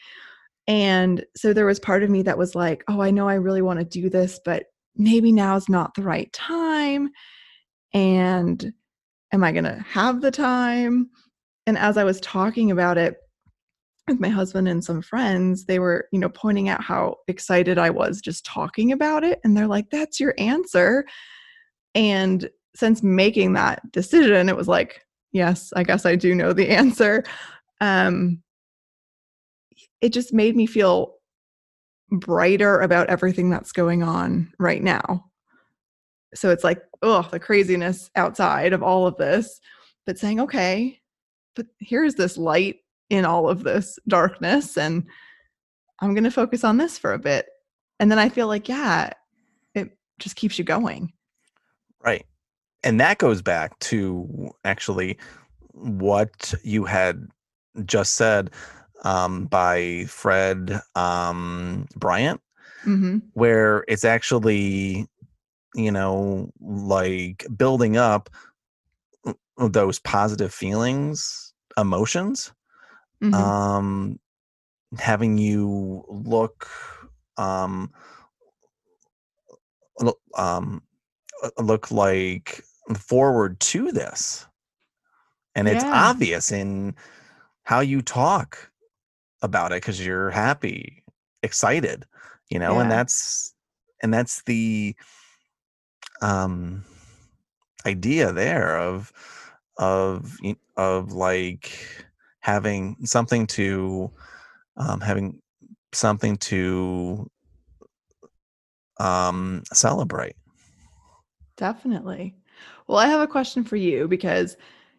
And 0.67 1.25
so 1.37 1.53
there 1.53 1.67
was 1.67 1.81
part 1.81 2.03
of 2.03 2.11
me 2.11 2.23
that 2.23 2.37
was 2.37 2.55
like, 2.55 2.85
oh, 2.89 3.01
I 3.01 3.11
know 3.11 3.29
I 3.29 3.35
really 3.35 3.63
want 3.63 3.79
to 3.79 3.85
do 3.85 4.11
this, 4.11 4.39
but 4.45 4.65
maybe 4.97 5.33
now 5.33 5.57
is 5.57 5.69
not 5.69 5.95
the 5.95 6.03
right 6.03 6.31
time. 6.33 7.09
And 7.95 8.73
am 9.33 9.45
I 9.45 9.53
going 9.53 9.65
to 9.65 9.85
have 9.89 10.21
the 10.21 10.31
time? 10.31 11.09
And 11.67 11.79
as 11.79 11.97
I 11.97 12.05
was 12.05 12.21
talking 12.21 12.71
about 12.71 12.99
it 12.99 13.17
with 14.09 14.21
my 14.21 14.29
husband 14.29 14.69
and 14.69 14.85
some 14.85 15.01
friends, 15.01 15.65
they 15.67 15.79
were, 15.79 16.09
you 16.13 16.19
know, 16.19 16.29
pointing 16.29 16.69
out 16.69 16.83
how 16.83 17.17
excited 17.29 17.79
I 17.79 17.91
was 17.91 18.21
just 18.21 18.45
talking 18.45 18.93
about 18.93 19.25
it. 19.25 19.41
And 19.45 19.57
they're 19.57 19.67
like, 19.67 19.91
that's 19.91 20.19
your 20.19 20.35
answer. 20.39 21.05
And 21.95 22.49
since 22.75 23.03
making 23.03 23.55
that 23.55 23.91
decision, 23.93 24.49
it 24.49 24.57
was 24.57 24.69
like, 24.69 25.05
yes, 25.33 25.73
I 25.75 25.83
guess 25.83 26.07
I 26.07 26.17
do 26.17 26.35
know 26.35 26.53
the 26.53 26.69
answer. 26.71 27.25
Um, 27.81 28.43
it 30.01 30.13
just 30.13 30.33
made 30.33 30.57
me 30.57 30.67
feel 30.67 31.15
brighter 32.11 32.81
about 32.81 33.09
everything 33.09 33.51
that's 33.51 33.73
going 33.73 34.03
on 34.03 34.53
right 34.59 34.83
now. 34.83 35.25
So 36.35 36.51
it's 36.51 36.65
like, 36.65 36.83
oh, 37.03 37.27
the 37.31 37.41
craziness 37.41 38.11
outside 38.17 38.73
of 38.73 38.83
all 38.83 39.07
of 39.07 39.17
this, 39.17 39.61
but 40.07 40.19
saying, 40.19 40.41
okay, 40.41 41.01
but 41.57 41.67
here's 41.81 42.15
this 42.15 42.37
light 42.37 42.77
in 43.11 43.25
all 43.25 43.49
of 43.49 43.65
this 43.65 43.99
darkness, 44.07 44.77
and 44.77 45.05
I'm 46.01 46.15
going 46.15 46.25
to 46.25 46.31
focus 46.31 46.65
on 46.65 46.77
this 46.77 46.99
for 46.99 47.13
a 47.13 47.19
bit. 47.19 47.47
And 47.99 48.11
then 48.11 48.19
I 48.19 48.29
feel 48.29 48.47
like, 48.47 48.69
yeah, 48.69 49.11
it 49.75 49.97
just 50.19 50.37
keeps 50.37 50.59
you 50.59 50.65
going. 50.65 51.13
Right. 52.03 52.25
And 52.83 53.01
that 53.01 53.19
goes 53.19 53.43
back 53.43 53.79
to 53.81 54.51
actually 54.65 55.19
what 55.73 56.55
you 56.63 56.85
had 56.85 57.27
just 57.85 58.15
said 58.15 58.51
um, 59.05 59.47
by 59.47 60.05
Fred 60.09 60.81
um, 60.95 61.87
Bryant, 61.97 62.41
hmm 62.83 63.19
where 63.35 63.85
it's 63.87 64.05
actually, 64.05 65.07
you 65.75 65.93
know, 65.93 66.51
like 66.61 67.47
building 67.57 67.97
up 67.97 68.31
those 69.59 69.99
positive 70.01 70.53
feelings, 70.53 71.53
emotions, 71.77 72.53
hmm 73.21 73.35
um, 73.35 74.19
having 74.99 75.39
you 75.39 76.05
look, 76.09 76.69
um, 77.37 77.93
um, 80.37 80.83
look 81.59 81.91
like 81.91 82.65
forward 82.97 83.59
to 83.61 83.93
this, 83.93 84.47
and 85.55 85.69
it's 85.69 85.85
obvious 85.93 86.53
in 86.53 86.95
how 87.65 87.81
you 87.81 88.03
talk 88.03 88.71
about 89.43 89.73
it 89.73 89.83
because 89.83 90.05
you're 90.05 90.31
happy, 90.31 91.03
excited, 91.43 92.05
you 92.51 92.59
know, 92.59 92.79
and 92.81 92.91
that's 92.91 93.55
and 94.03 94.13
that's 94.13 94.43
the 94.45 94.95
um 96.23 96.85
idea 97.87 98.33
there 98.33 98.79
of 98.79 99.13
of 99.77 100.37
of 100.77 101.13
like 101.13 101.71
having 102.41 102.97
something 103.05 103.47
to 103.47 104.11
um 104.77 105.01
having 105.01 105.41
something 105.93 106.37
to 106.37 107.31
um 108.99 109.63
celebrate 109.73 110.37
Definitely. 111.59 112.35
Well, 112.87 112.99
I 112.99 113.09
have 113.09 113.21
a 113.21 113.27
question 113.27 113.65
for 113.65 113.77
you 113.77 114.09
because 114.09 114.57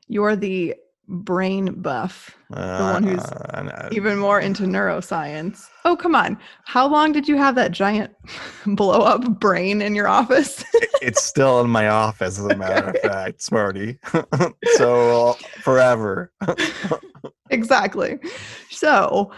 you're 0.08 0.36
the 0.36 0.76
brain 1.08 1.82
buff, 1.82 2.38
the 2.50 2.56
one 2.56 3.04
who's 3.04 3.26
uh, 3.26 3.72
uh, 3.74 3.90
even 3.92 4.20
more 4.20 4.40
into 4.40 4.64
neuroscience. 4.64 5.68
Oh, 5.86 5.96
come 5.96 6.14
on. 6.14 6.38
How 6.66 6.88
long 6.88 7.12
did 7.12 7.28
you 7.28 7.36
have 7.38 7.56
that 7.56 7.72
giant 7.72 8.14
blow 8.68 9.02
up 9.02 9.40
brain 9.40 9.82
in 9.82 9.96
your 9.96 10.08
office? 10.08 10.64
it's 11.02 11.24
still 11.24 11.62
in 11.62 11.70
my 11.70 11.88
office 11.88 12.38
as 12.38 12.46
a 12.46 12.56
matter 12.58 12.90
of 12.90 13.00
fact 13.00 13.42
smarty 13.42 13.98
so 14.76 15.34
forever 15.62 16.32
exactly. 17.50 18.20
So, 18.70 19.32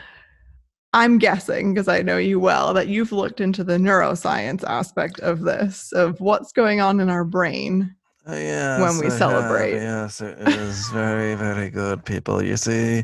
I'm 0.93 1.17
guessing 1.17 1.73
because 1.73 1.87
I 1.87 2.01
know 2.01 2.17
you 2.17 2.39
well 2.39 2.73
that 2.73 2.87
you've 2.87 3.13
looked 3.13 3.39
into 3.39 3.63
the 3.63 3.77
neuroscience 3.77 4.63
aspect 4.65 5.19
of 5.21 5.41
this, 5.41 5.91
of 5.93 6.19
what's 6.19 6.51
going 6.51 6.81
on 6.81 6.99
in 6.99 7.09
our 7.09 7.23
brain. 7.23 7.95
Uh, 8.27 8.33
yes, 8.33 8.79
when 8.81 8.97
we 8.99 9.07
I 9.07 9.09
have, 9.09 9.17
celebrate. 9.17 9.73
yes, 9.73 10.21
it 10.21 10.37
is 10.47 10.89
very, 10.89 11.33
very 11.35 11.69
good, 11.69 12.05
people. 12.05 12.43
You 12.43 12.57
see, 12.57 13.03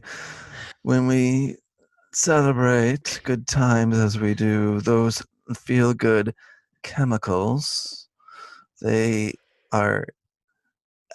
when 0.83 1.07
we 1.07 1.55
celebrate 2.13 3.21
good 3.23 3.47
times 3.47 3.97
as 3.97 4.19
we 4.19 4.33
do, 4.35 4.81
those 4.81 5.23
feel 5.55 5.93
good 5.93 6.35
chemicals, 6.83 8.09
they 8.81 9.33
are 9.71 10.05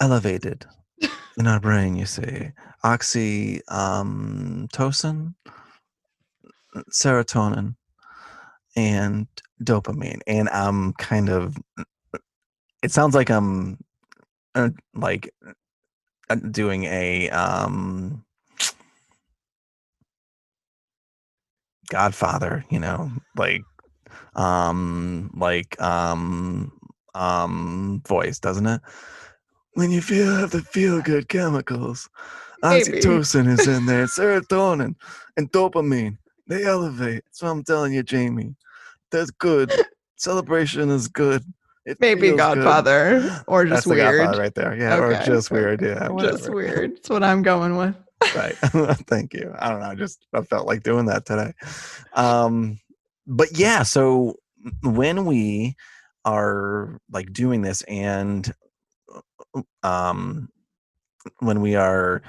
elevated 0.00 0.64
in 1.38 1.46
our 1.46 1.60
brain, 1.60 1.96
you 1.96 2.06
see. 2.06 2.50
Oxytocin, 2.84 3.70
um, 3.70 5.34
serotonin, 6.90 7.74
and 8.76 9.26
dopamine. 9.62 10.20
And 10.26 10.48
I'm 10.48 10.92
kind 10.94 11.28
of, 11.28 11.56
it 12.82 12.90
sounds 12.90 13.14
like 13.14 13.30
I'm 13.30 13.78
uh, 14.54 14.70
like 14.94 15.32
uh, 16.30 16.36
doing 16.50 16.84
a 16.84 17.28
um 17.30 18.24
godfather 21.90 22.64
you 22.70 22.78
know 22.78 23.10
like 23.36 23.60
um 24.34 25.30
like 25.34 25.80
um 25.80 26.72
um 27.14 28.02
voice 28.06 28.38
doesn't 28.38 28.66
it 28.66 28.80
when 29.74 29.90
you 29.90 30.00
feel 30.00 30.34
have 30.36 30.50
the 30.50 30.62
feel 30.62 31.02
good 31.02 31.28
chemicals 31.28 32.08
Maybe. 32.62 32.92
oxytocin 32.92 33.48
is 33.48 33.66
in 33.66 33.86
there 33.86 34.06
serotonin 34.06 34.94
and 35.36 35.52
dopamine 35.52 36.16
they 36.46 36.64
elevate 36.64 37.22
that's 37.24 37.42
what 37.42 37.50
i'm 37.50 37.64
telling 37.64 37.92
you 37.92 38.02
jamie. 38.02 38.54
That's 39.12 39.30
good. 39.30 39.70
Celebration 40.16 40.90
is 40.90 41.06
good. 41.06 41.44
It 41.84 41.98
Maybe 42.00 42.28
feels 42.28 42.38
good. 42.38 42.56
Godfather 42.56 43.44
or 43.46 43.64
just 43.64 43.86
that's 43.86 43.86
weird. 43.86 44.18
godfather 44.18 44.40
right 44.40 44.54
there. 44.54 44.74
Yeah 44.74 44.98
or 44.98 45.14
just 45.24 45.50
weird. 45.50 45.82
Yeah 45.82 46.08
Just 46.18 46.48
weird. 46.48 46.96
That's 46.96 47.10
what 47.10 47.22
I'm 47.22 47.42
going 47.42 47.76
with. 47.76 47.94
right. 48.34 48.54
Thank 49.06 49.34
you. 49.34 49.54
I 49.58 49.68
don't 49.68 49.80
know 49.80 49.86
i 49.86 49.94
just 49.94 50.26
i 50.32 50.40
felt 50.42 50.66
like 50.66 50.82
doing 50.82 51.06
that 51.06 51.26
today. 51.26 51.52
Um 52.14 52.80
but 53.26 53.48
yeah 53.58 53.82
so 53.82 54.36
when 54.82 55.26
we 55.26 55.76
are 56.24 56.98
like 57.10 57.32
doing 57.32 57.62
this 57.62 57.82
and 57.82 58.50
um 59.82 60.48
when 61.40 61.60
we 61.60 61.74
are 61.74 62.22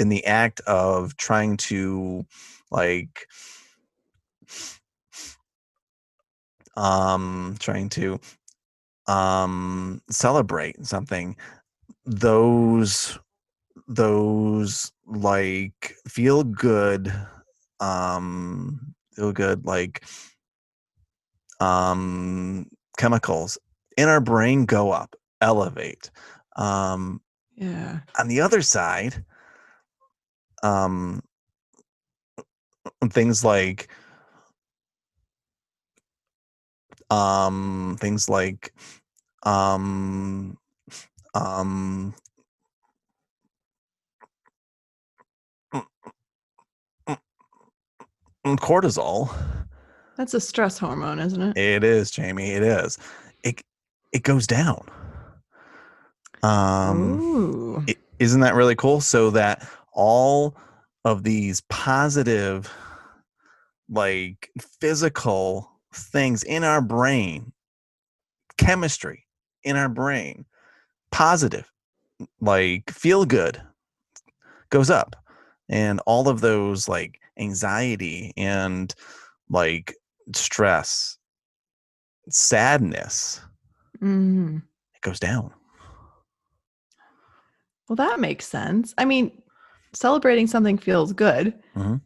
in 0.00 0.08
the 0.08 0.24
act 0.26 0.60
of 0.60 1.16
trying 1.16 1.56
to 1.56 2.24
like 2.70 3.26
um 6.76 7.56
trying 7.58 7.88
to 7.88 8.18
um 9.06 10.00
celebrate 10.10 10.84
something 10.86 11.36
those 12.06 13.18
those 13.88 14.92
like 15.06 15.94
feel 16.08 16.44
good 16.44 17.12
um 17.80 18.94
feel 19.14 19.32
good 19.32 19.64
like 19.66 20.04
um 21.60 22.66
chemicals 22.96 23.58
in 23.96 24.08
our 24.08 24.20
brain 24.20 24.64
go 24.64 24.90
up 24.90 25.14
elevate 25.40 26.10
um 26.56 27.20
Yeah. 27.54 28.00
on 28.18 28.28
the 28.28 28.40
other 28.40 28.62
side 28.62 29.24
um 30.62 31.22
things 33.10 33.44
like 33.44 33.88
um 37.10 37.96
things 38.00 38.28
like 38.28 38.72
um 39.44 40.56
um 41.34 42.14
mm, 47.04 48.56
cortisol. 48.58 49.34
That's 50.16 50.34
a 50.34 50.40
stress 50.40 50.78
hormone, 50.78 51.18
isn't 51.18 51.42
it? 51.42 51.56
it 51.56 51.84
is 51.84 52.10
jamie 52.10 52.52
it 52.52 52.62
is. 52.62 52.98
It 53.42 53.62
it 54.12 54.22
goes 54.22 54.46
down. 54.46 54.86
Um 56.42 57.86
isn't 58.18 58.40
that 58.40 58.54
really 58.54 58.76
cool? 58.76 59.00
So 59.00 59.30
that 59.30 59.66
all 59.92 60.56
of 61.04 61.22
these 61.24 61.60
positive 61.68 62.72
like 63.88 64.50
physical 64.80 65.70
things 65.92 66.42
in 66.42 66.64
our 66.64 66.80
brain 66.80 67.52
chemistry 68.56 69.26
in 69.64 69.76
our 69.76 69.88
brain 69.88 70.44
positive 71.10 71.70
like 72.40 72.90
feel 72.90 73.24
good 73.24 73.60
goes 74.70 74.88
up 74.90 75.16
and 75.68 76.00
all 76.06 76.28
of 76.28 76.40
those 76.40 76.88
like 76.88 77.20
anxiety 77.38 78.32
and 78.36 78.94
like 79.50 79.94
stress 80.34 81.18
sadness 82.28 83.40
Mhm. 84.00 84.62
it 84.94 85.00
goes 85.00 85.18
down 85.20 85.52
Well, 87.88 87.96
that 87.96 88.20
makes 88.20 88.46
sense. 88.46 88.94
I 88.96 89.04
mean, 89.04 89.42
celebrating 89.92 90.46
something 90.46 90.78
feels 90.78 91.12
good, 91.12 91.54
Mhm. 91.76 92.00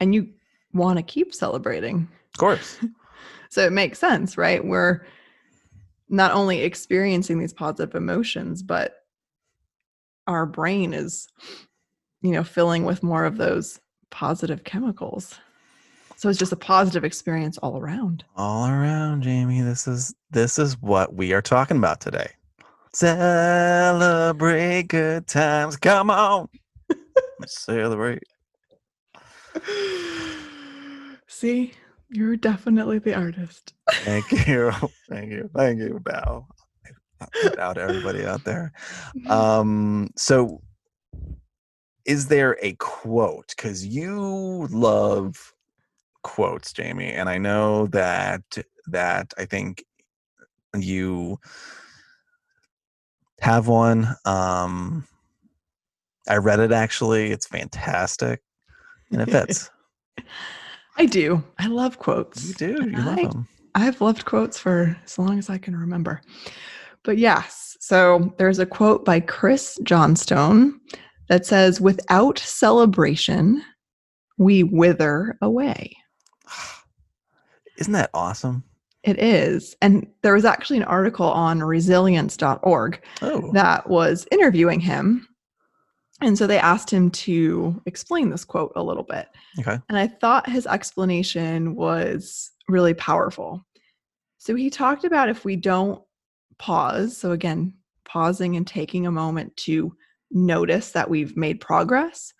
and 0.00 0.14
you 0.14 0.28
want 0.72 0.98
to 0.98 1.02
keep 1.02 1.32
celebrating. 1.34 2.08
of 2.34 2.38
course 2.38 2.78
So 3.50 3.64
it 3.64 3.72
makes 3.72 3.98
sense, 4.00 4.36
right? 4.36 4.64
We're 4.64 5.06
not 6.08 6.32
only 6.32 6.60
experiencing 6.62 7.38
these 7.38 7.52
positive 7.52 7.94
emotions, 7.94 8.62
but 8.62 8.96
our 10.26 10.44
brain 10.46 10.92
is, 10.92 11.28
you 12.22 12.32
know, 12.32 12.42
filling 12.42 12.84
with 12.84 13.02
more 13.04 13.24
of 13.24 13.36
those 13.36 13.80
positive 14.10 14.64
chemicals. 14.64 15.38
So 16.16 16.28
it's 16.28 16.38
just 16.38 16.52
a 16.52 16.56
positive 16.56 17.04
experience 17.04 17.58
all 17.58 17.78
around. 17.78 18.24
all 18.36 18.66
around 18.68 19.22
jamie 19.22 19.60
this 19.60 19.86
is 19.86 20.14
this 20.30 20.58
is 20.58 20.80
what 20.80 21.14
we 21.14 21.32
are 21.32 21.42
talking 21.42 21.76
about 21.76 22.00
today 22.00 22.30
celebrate 22.92 24.84
good 24.88 25.26
times 25.26 25.76
come 25.76 26.10
on 26.10 26.48
celebrate 27.46 28.22
See, 31.26 31.72
you're 32.10 32.36
definitely 32.36 32.98
the 32.98 33.14
artist. 33.14 33.74
thank 33.90 34.30
you 34.46 34.70
thank 35.08 35.30
you 35.30 35.50
thank 35.54 35.78
you 35.78 36.00
bow 36.02 36.46
bow 37.56 37.72
to 37.72 37.80
everybody 37.80 38.24
out 38.24 38.44
there 38.44 38.72
um 39.30 40.10
so 40.16 40.60
is 42.04 42.28
there 42.28 42.56
a 42.60 42.74
quote? 42.74 43.54
Because 43.56 43.86
you 43.86 44.66
love 44.70 45.54
quotes, 46.22 46.72
Jamie, 46.72 47.12
and 47.12 47.28
I 47.28 47.38
know 47.38 47.86
that 47.88 48.42
that 48.86 49.32
I 49.38 49.46
think 49.46 49.84
you 50.76 51.38
have 53.40 53.68
one. 53.68 54.08
Um, 54.24 55.06
I 56.28 56.36
read 56.36 56.60
it 56.60 56.72
actually. 56.72 57.30
It's 57.30 57.46
fantastic, 57.46 58.42
and 59.12 59.20
it 59.22 59.30
fits. 59.30 59.70
I 60.96 61.06
do. 61.06 61.42
I 61.58 61.66
love 61.66 61.98
quotes. 61.98 62.46
you 62.48 62.54
do. 62.54 62.90
You 62.90 63.02
love 63.02 63.18
I- 63.18 63.26
them. 63.26 63.48
I've 63.76 64.00
loved 64.00 64.24
quotes 64.24 64.56
for 64.56 64.96
as 65.04 65.18
long 65.18 65.36
as 65.38 65.50
I 65.50 65.58
can 65.58 65.76
remember. 65.76 66.20
But 67.02 67.18
yes, 67.18 67.76
so 67.80 68.32
there's 68.38 68.60
a 68.60 68.66
quote 68.66 69.04
by 69.04 69.18
Chris 69.18 69.76
Johnstone 69.82 70.78
that 71.28 71.44
says, 71.44 71.80
Without 71.80 72.38
celebration, 72.38 73.60
we 74.38 74.62
wither 74.62 75.36
away. 75.42 75.96
Isn't 77.78 77.92
that 77.94 78.10
awesome? 78.14 78.62
It 79.02 79.18
is. 79.18 79.74
And 79.82 80.06
there 80.22 80.34
was 80.34 80.44
actually 80.44 80.76
an 80.78 80.84
article 80.84 81.26
on 81.26 81.60
resilience.org 81.62 83.02
Oh, 83.22 83.50
that 83.52 83.88
was 83.90 84.26
interviewing 84.30 84.78
him. 84.80 85.26
And 86.24 86.38
so 86.38 86.46
they 86.46 86.58
asked 86.58 86.90
him 86.90 87.10
to 87.10 87.80
explain 87.86 88.30
this 88.30 88.44
quote 88.44 88.72
a 88.76 88.82
little 88.82 89.02
bit. 89.02 89.28
okay. 89.60 89.78
And 89.88 89.98
I 89.98 90.06
thought 90.06 90.48
his 90.48 90.66
explanation 90.66 91.74
was 91.74 92.50
really 92.68 92.94
powerful. 92.94 93.64
So 94.38 94.54
he 94.54 94.70
talked 94.70 95.04
about 95.04 95.28
if 95.28 95.44
we 95.44 95.56
don't 95.56 96.02
pause, 96.58 97.16
so 97.16 97.32
again, 97.32 97.74
pausing 98.06 98.56
and 98.56 98.66
taking 98.66 99.06
a 99.06 99.10
moment 99.10 99.54
to 99.58 99.94
notice 100.30 100.92
that 100.92 101.10
we've 101.10 101.36
made 101.36 101.60
progress 101.60 102.32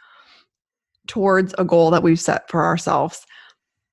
towards 1.07 1.55
a 1.59 1.65
goal 1.65 1.91
that 1.91 2.03
we've 2.03 2.21
set 2.21 2.49
for 2.51 2.65
ourselves, 2.65 3.27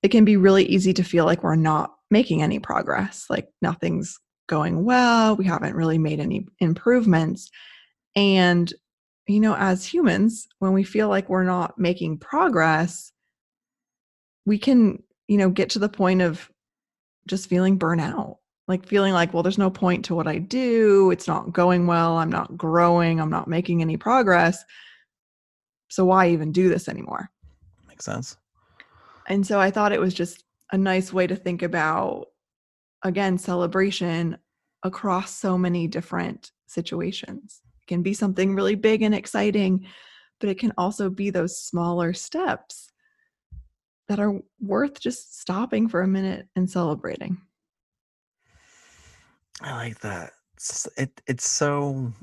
it 0.04 0.10
can 0.10 0.26
be 0.26 0.38
really 0.38 0.66
easy 0.66 0.94
to 0.94 1.04
feel 1.04 1.26
like 1.26 1.44
we're 1.44 1.56
not 1.56 1.94
making 2.10 2.42
any 2.42 2.60
progress, 2.60 3.26
like 3.30 3.50
nothing's 3.62 4.18
going 4.48 4.84
well, 4.84 5.36
we 5.36 5.46
haven't 5.46 5.76
really 5.76 5.98
made 5.98 6.20
any 6.20 6.46
improvements. 6.60 7.50
And, 8.16 8.74
you 9.32 9.40
know, 9.40 9.56
as 9.56 9.86
humans, 9.86 10.48
when 10.60 10.74
we 10.74 10.84
feel 10.84 11.10
like 11.10 11.30
we're 11.30 11.44
not 11.44 11.78
making 11.78 12.18
progress, 12.18 13.12
we 14.46 14.58
can, 14.58 15.04
you 15.28 15.38
know, 15.38 15.50
get 15.50 15.70
to 15.72 15.80
the 15.80 15.90
point 15.90 16.22
of 16.22 16.50
just 17.28 17.48
feeling 17.48 17.78
burnout, 17.78 18.38
like 18.68 18.88
feeling 18.88 19.14
like, 19.14 19.34
well, 19.34 19.44
there's 19.44 19.58
no 19.58 19.70
point 19.70 20.06
to 20.06 20.16
what 20.16 20.28
I 20.28 20.40
do. 20.40 21.12
It's 21.12 21.28
not 21.28 21.54
going 21.54 21.88
well. 21.88 22.18
I'm 22.18 22.32
not 22.32 22.58
growing. 22.58 23.20
I'm 23.20 23.30
not 23.30 23.48
making 23.48 23.82
any 23.82 23.98
progress. 23.98 24.64
So 25.90 26.06
why 26.06 26.30
even 26.30 26.52
do 26.52 26.70
this 26.70 26.88
anymore? 26.88 27.30
Makes 27.88 28.06
sense. 28.06 28.38
And 29.28 29.46
so 29.46 29.60
I 29.60 29.72
thought 29.72 29.92
it 29.92 30.00
was 30.00 30.14
just 30.14 30.44
a 30.72 30.78
nice 30.78 31.14
way 31.14 31.28
to 31.28 31.36
think 31.36 31.62
about, 31.62 32.28
again, 33.04 33.38
celebration 33.38 34.38
across 34.84 35.36
so 35.36 35.58
many 35.58 35.88
different 35.88 36.52
situations. 36.66 37.62
Can 37.92 38.04
be 38.04 38.14
something 38.14 38.56
really 38.56 38.76
big 38.76 39.02
and 39.02 39.14
exciting, 39.14 39.86
but 40.40 40.48
it 40.48 40.58
can 40.58 40.72
also 40.78 41.10
be 41.10 41.30
those 41.30 41.60
smaller 41.60 42.14
steps 42.14 42.90
that 44.08 44.18
are 44.18 44.40
worth 44.62 44.98
just 44.98 45.38
stopping 45.42 45.90
for 45.90 46.02
a 46.02 46.08
minute 46.08 46.48
and 46.56 46.70
celebrating. 46.72 47.42
I 49.60 49.74
like 49.74 50.00
that. 50.00 50.32
It's, 50.54 50.88
it 50.96 51.22
it's 51.28 51.46
so. 51.46 52.14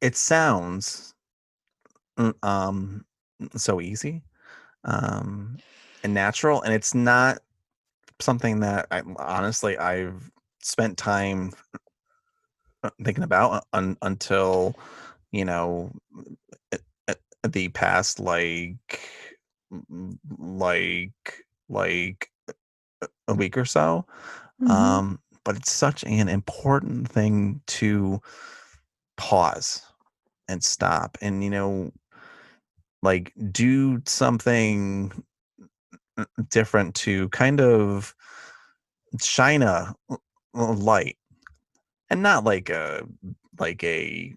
It 0.00 0.16
sounds, 0.16 1.14
mm, 2.18 2.32
um, 2.42 3.04
so 3.54 3.82
easy, 3.82 4.22
um, 4.84 5.58
and 6.04 6.14
natural, 6.14 6.62
and 6.62 6.72
it's 6.72 6.94
not 6.94 7.40
something 8.20 8.60
that 8.60 8.86
I 8.90 9.02
honestly 9.18 9.76
I've 9.76 10.30
spent 10.62 10.96
time 10.96 11.52
thinking 13.02 13.24
about 13.24 13.64
un, 13.72 13.96
until 14.02 14.74
you 15.32 15.44
know 15.44 15.90
uh, 16.72 16.78
uh, 17.08 17.14
the 17.48 17.68
past 17.70 18.20
like 18.20 19.00
like 20.38 21.44
like 21.68 22.30
a- 23.28 23.34
week 23.34 23.56
or 23.56 23.64
so 23.64 24.06
Mhm. 24.62 24.70
um 24.70 25.20
but 25.44 25.56
it's 25.56 25.72
such 25.72 26.02
an 26.04 26.28
important 26.28 27.08
thing 27.08 27.60
to 27.66 28.20
pause 29.16 29.82
and 30.48 30.62
stop 30.64 31.18
and 31.20 31.42
you 31.44 31.50
know 31.50 31.92
like 33.02 33.32
do 33.52 34.00
something 34.06 35.12
different 36.50 36.94
to 36.94 37.28
kind 37.30 37.60
of 37.60 38.14
shine 39.20 39.62
a 39.62 39.94
light 40.54 41.16
and 42.10 42.22
not 42.22 42.44
like 42.44 42.70
a 42.70 43.06
like 43.58 43.82
a 43.84 44.34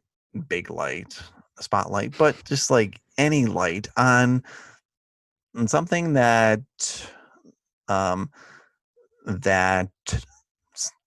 big 0.48 0.70
light 0.70 1.20
a 1.58 1.64
spotlight 1.64 2.18
but 2.18 2.36
just 2.46 2.72
like 2.72 3.00
any 3.18 3.46
light 3.46 3.88
on 3.98 4.44
on 5.56 5.68
something 5.68 6.14
that 6.14 6.62
um 7.88 8.30
that 9.26 9.90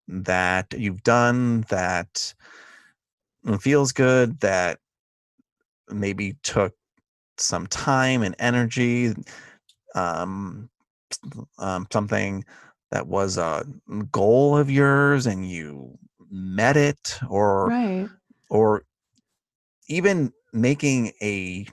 that 0.09 0.75
you've 0.77 1.03
done 1.03 1.63
that 1.69 2.35
feels 3.61 3.93
good 3.93 4.39
that 4.41 4.79
maybe 5.89 6.37
took 6.43 6.75
some 7.39 7.67
time 7.67 8.23
and 8.23 8.37
energy 8.39 9.15
um, 9.95 10.69
um 11.59 11.87
something 11.93 12.45
that 12.91 13.07
was 13.07 13.39
a 13.39 13.65
goal 14.11 14.57
of 14.57 14.71
yours 14.71 15.27
and 15.27 15.49
you 15.51 15.99
met 16.33 16.77
it 16.79 17.21
or 17.31 17.69
Right. 17.69 18.09
or 18.51 18.85
even 19.89 20.33
making 20.53 21.13
a 21.23 21.67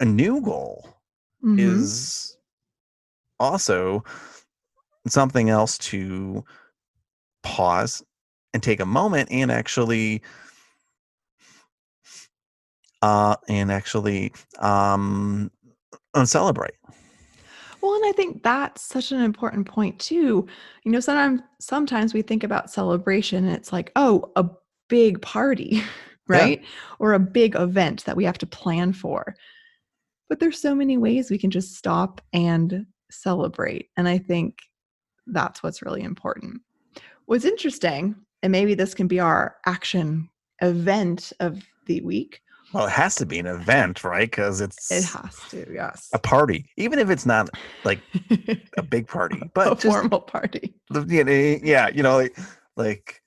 a 0.00 0.04
new 0.04 0.40
goal 0.42 0.96
Mhm. 1.44 1.58
is 1.58 2.36
also 3.40 4.04
something 5.06 5.50
else 5.50 5.78
to 5.78 6.44
pause 7.42 8.02
and 8.54 8.62
take 8.62 8.80
a 8.80 8.86
moment 8.86 9.30
and 9.32 9.50
actually 9.50 10.22
uh 13.02 13.36
and 13.48 13.72
actually 13.72 14.32
um 14.58 15.50
uh, 16.14 16.24
celebrate 16.24 16.74
Well, 17.82 17.94
and 17.94 18.06
I 18.06 18.12
think 18.12 18.44
that's 18.44 18.80
such 18.80 19.10
an 19.10 19.20
important 19.20 19.66
point 19.66 19.98
too. 19.98 20.46
You 20.84 20.92
know, 20.92 21.00
sometimes 21.00 21.42
sometimes 21.60 22.14
we 22.14 22.22
think 22.22 22.44
about 22.44 22.70
celebration 22.70 23.44
and 23.44 23.54
it's 23.56 23.72
like, 23.72 23.90
oh, 23.96 24.30
a 24.36 24.46
big 24.88 25.20
party, 25.20 25.82
right? 26.28 26.62
Or 27.00 27.12
a 27.12 27.18
big 27.18 27.56
event 27.56 28.04
that 28.04 28.16
we 28.16 28.24
have 28.24 28.38
to 28.38 28.46
plan 28.46 28.92
for. 28.92 29.34
But 30.28 30.38
there's 30.38 30.60
so 30.60 30.74
many 30.74 30.96
ways 30.96 31.30
we 31.30 31.38
can 31.38 31.50
just 31.50 31.74
stop 31.74 32.20
and 32.32 32.86
celebrate. 33.10 33.88
And 33.96 34.08
I 34.08 34.16
think 34.16 34.60
that's 35.26 35.62
what's 35.62 35.82
really 35.82 36.02
important. 36.02 36.60
What's 37.26 37.44
interesting, 37.44 38.14
and 38.42 38.52
maybe 38.52 38.74
this 38.74 38.94
can 38.94 39.08
be 39.08 39.20
our 39.20 39.56
action 39.66 40.28
event 40.60 41.32
of 41.40 41.62
the 41.86 42.00
week. 42.02 42.40
Well 42.72 42.86
it 42.86 42.90
has 42.90 43.14
to 43.16 43.26
be 43.26 43.38
an 43.38 43.46
event 43.46 44.02
right 44.04 44.30
because 44.30 44.60
it's 44.60 44.90
It 44.90 45.04
has 45.04 45.38
to, 45.50 45.66
yes. 45.72 46.08
a 46.12 46.18
party 46.18 46.70
even 46.76 46.98
if 46.98 47.10
it's 47.10 47.26
not 47.26 47.48
like 47.84 48.00
a 48.76 48.82
big 48.88 49.06
party 49.08 49.38
a 49.42 49.46
but 49.54 49.78
just 49.78 49.94
formal 49.94 50.20
party. 50.20 50.74
know, 50.90 51.04
eh, 51.10 51.58
yeah 51.62 51.88
you 51.88 52.02
know 52.02 52.16
like 52.16 52.36
like 52.76 53.20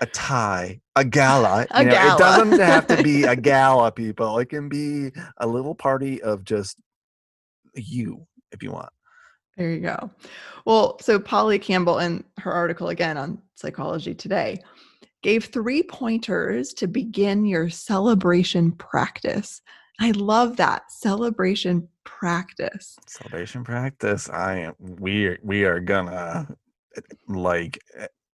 a 0.00 0.06
tie 0.06 0.80
a 0.96 1.04
gala 1.04 1.66
A 1.70 1.80
you 1.82 1.88
know 1.88 1.92
gala. 1.94 2.14
it 2.14 2.18
doesn't 2.18 2.60
have 2.60 2.86
to 2.88 3.02
be 3.02 3.24
a 3.24 3.36
gala 3.50 3.92
people 3.92 4.38
it 4.38 4.46
can 4.48 4.68
be 4.68 5.10
a 5.38 5.46
little 5.46 5.74
party 5.74 6.20
of 6.22 6.44
just 6.44 6.76
you 7.74 8.26
if 8.50 8.62
you 8.62 8.70
want 8.72 8.90
There 9.56 9.70
you 9.70 9.80
go. 9.80 10.10
Well, 10.64 10.96
so 11.00 11.18
Polly 11.18 11.58
Campbell 11.58 11.98
in 12.00 12.24
her 12.38 12.52
article 12.52 12.88
again 12.88 13.16
on 13.18 13.38
Psychology 13.54 14.14
Today 14.14 14.60
gave 15.22 15.46
three 15.46 15.82
pointers 15.82 16.74
to 16.74 16.86
begin 16.86 17.44
your 17.44 17.70
celebration 17.70 18.72
practice. 18.72 19.62
I 20.00 20.10
love 20.12 20.56
that 20.56 20.90
celebration 20.90 21.88
practice. 22.04 22.96
celebration 23.06 23.64
practice 23.64 24.28
i 24.30 24.56
am 24.56 24.74
we 24.78 25.26
are 25.26 25.38
we 25.42 25.64
are 25.64 25.80
gonna 25.80 26.48
like 27.28 27.78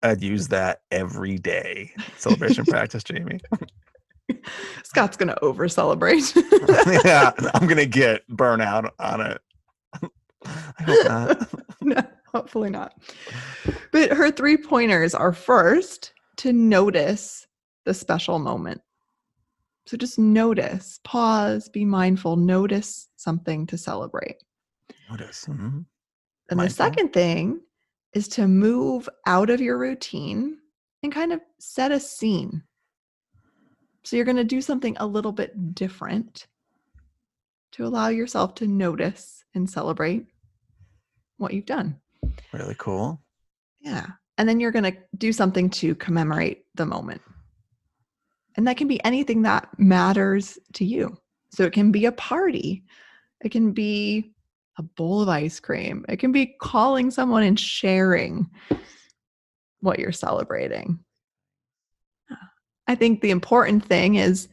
i'd 0.04 0.22
use 0.22 0.48
that 0.48 0.82
every 0.92 1.38
day 1.38 1.92
celebration 2.18 2.66
practice 2.66 3.04
jamie 3.04 3.40
Scott's 4.84 5.18
to 5.18 5.44
over 5.44 5.68
celebrate. 5.68 6.34
yeah 7.06 7.32
i'm 7.54 7.68
gonna 7.68 7.86
get 7.86 8.28
burnout 8.30 8.90
on 9.00 9.22
it 9.22 9.42
i 10.44 10.84
hope 10.84 11.06
not 11.06 11.52
no, 11.82 12.02
hopefully 12.34 12.70
not. 12.70 12.94
But 13.92 14.12
her 14.12 14.32
three 14.32 14.58
pointers 14.58 15.16
are 15.16 15.34
first 15.34 16.14
to 16.38 16.54
notice 16.54 17.48
the 17.86 17.94
special 17.94 18.40
moment. 18.40 18.82
So 19.86 19.96
just 19.98 20.20
notice, 20.20 21.00
pause, 21.04 21.70
be 21.70 21.86
mindful, 21.86 22.36
notice 22.36 23.08
something 23.16 23.66
to 23.68 23.78
celebrate. 23.78 24.44
Notice. 25.10 25.46
mhm. 25.46 25.86
And 26.50 26.60
the 26.60 26.70
second 26.70 27.14
thing 27.14 27.62
is 28.14 28.28
to 28.30 28.48
move 28.48 29.08
out 29.26 29.50
of 29.50 29.62
your 29.62 29.78
routine 29.78 30.58
and 31.04 31.12
kind 31.12 31.32
of 31.32 31.42
set 31.60 31.92
a 31.92 32.00
scene. 32.00 32.64
So 34.04 34.16
you're 34.16 34.26
going 34.26 34.38
to 34.38 34.44
do 34.44 34.62
something 34.62 34.96
a 35.00 35.06
little 35.06 35.34
bit 35.34 35.76
different 35.76 36.48
to 37.74 37.86
allow 37.86 38.08
yourself 38.08 38.56
to 38.56 38.68
notice 38.68 39.44
and 39.54 39.70
celebrate 39.70 40.26
what 41.38 41.54
you've 41.54 41.66
done. 41.66 42.00
Really 42.54 42.76
cool. 42.78 43.22
Yeah. 43.80 44.08
And 44.38 44.48
then 44.48 44.60
you're 44.60 44.72
going 44.72 44.92
to 44.92 44.98
do 45.18 45.34
something 45.34 45.70
to 45.72 45.96
commemorate 45.96 46.66
the 46.76 46.86
moment. 46.86 47.22
And 48.56 48.68
that 48.68 48.78
can 48.78 48.88
be 48.88 49.04
anything 49.04 49.44
that 49.44 49.68
matters 49.78 50.58
to 50.74 50.86
you. 50.86 51.18
So 51.52 51.64
it 51.64 51.74
can 51.74 51.92
be 51.92 52.06
a 52.06 52.12
party, 52.12 52.84
it 53.42 53.52
can 53.52 53.72
be 53.72 54.34
a 54.78 54.84
bowl 54.84 55.22
of 55.22 55.30
ice 55.30 55.60
cream, 55.60 56.06
it 56.10 56.18
can 56.18 56.32
be 56.32 56.56
calling 56.60 57.10
someone 57.10 57.44
and 57.44 57.60
sharing 57.60 58.48
what 59.80 60.00
you're 60.00 60.12
celebrating. 60.12 61.00
I 62.88 62.96
think 62.96 63.22
the 63.22 63.32
important 63.32 63.86
thing 63.86 64.16
is 64.16 64.48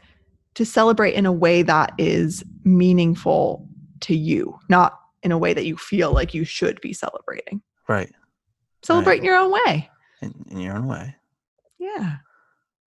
to 0.54 0.64
celebrate 0.64 1.14
in 1.14 1.26
a 1.26 1.32
way 1.32 1.62
that 1.62 1.92
is 1.98 2.44
meaningful 2.64 3.68
to 4.00 4.16
you, 4.16 4.58
not 4.68 4.98
in 5.22 5.32
a 5.32 5.38
way 5.38 5.54
that 5.54 5.66
you 5.66 5.76
feel 5.76 6.12
like 6.12 6.34
you 6.34 6.44
should 6.44 6.80
be 6.80 6.92
celebrating. 6.92 7.62
Right. 7.88 8.12
Celebrate 8.84 9.18
in 9.18 9.24
your 9.24 9.36
own 9.36 9.50
way. 9.50 9.90
In, 10.20 10.34
in 10.50 10.60
your 10.60 10.76
own 10.76 10.86
way. 10.86 11.14
Yeah. 11.78 12.16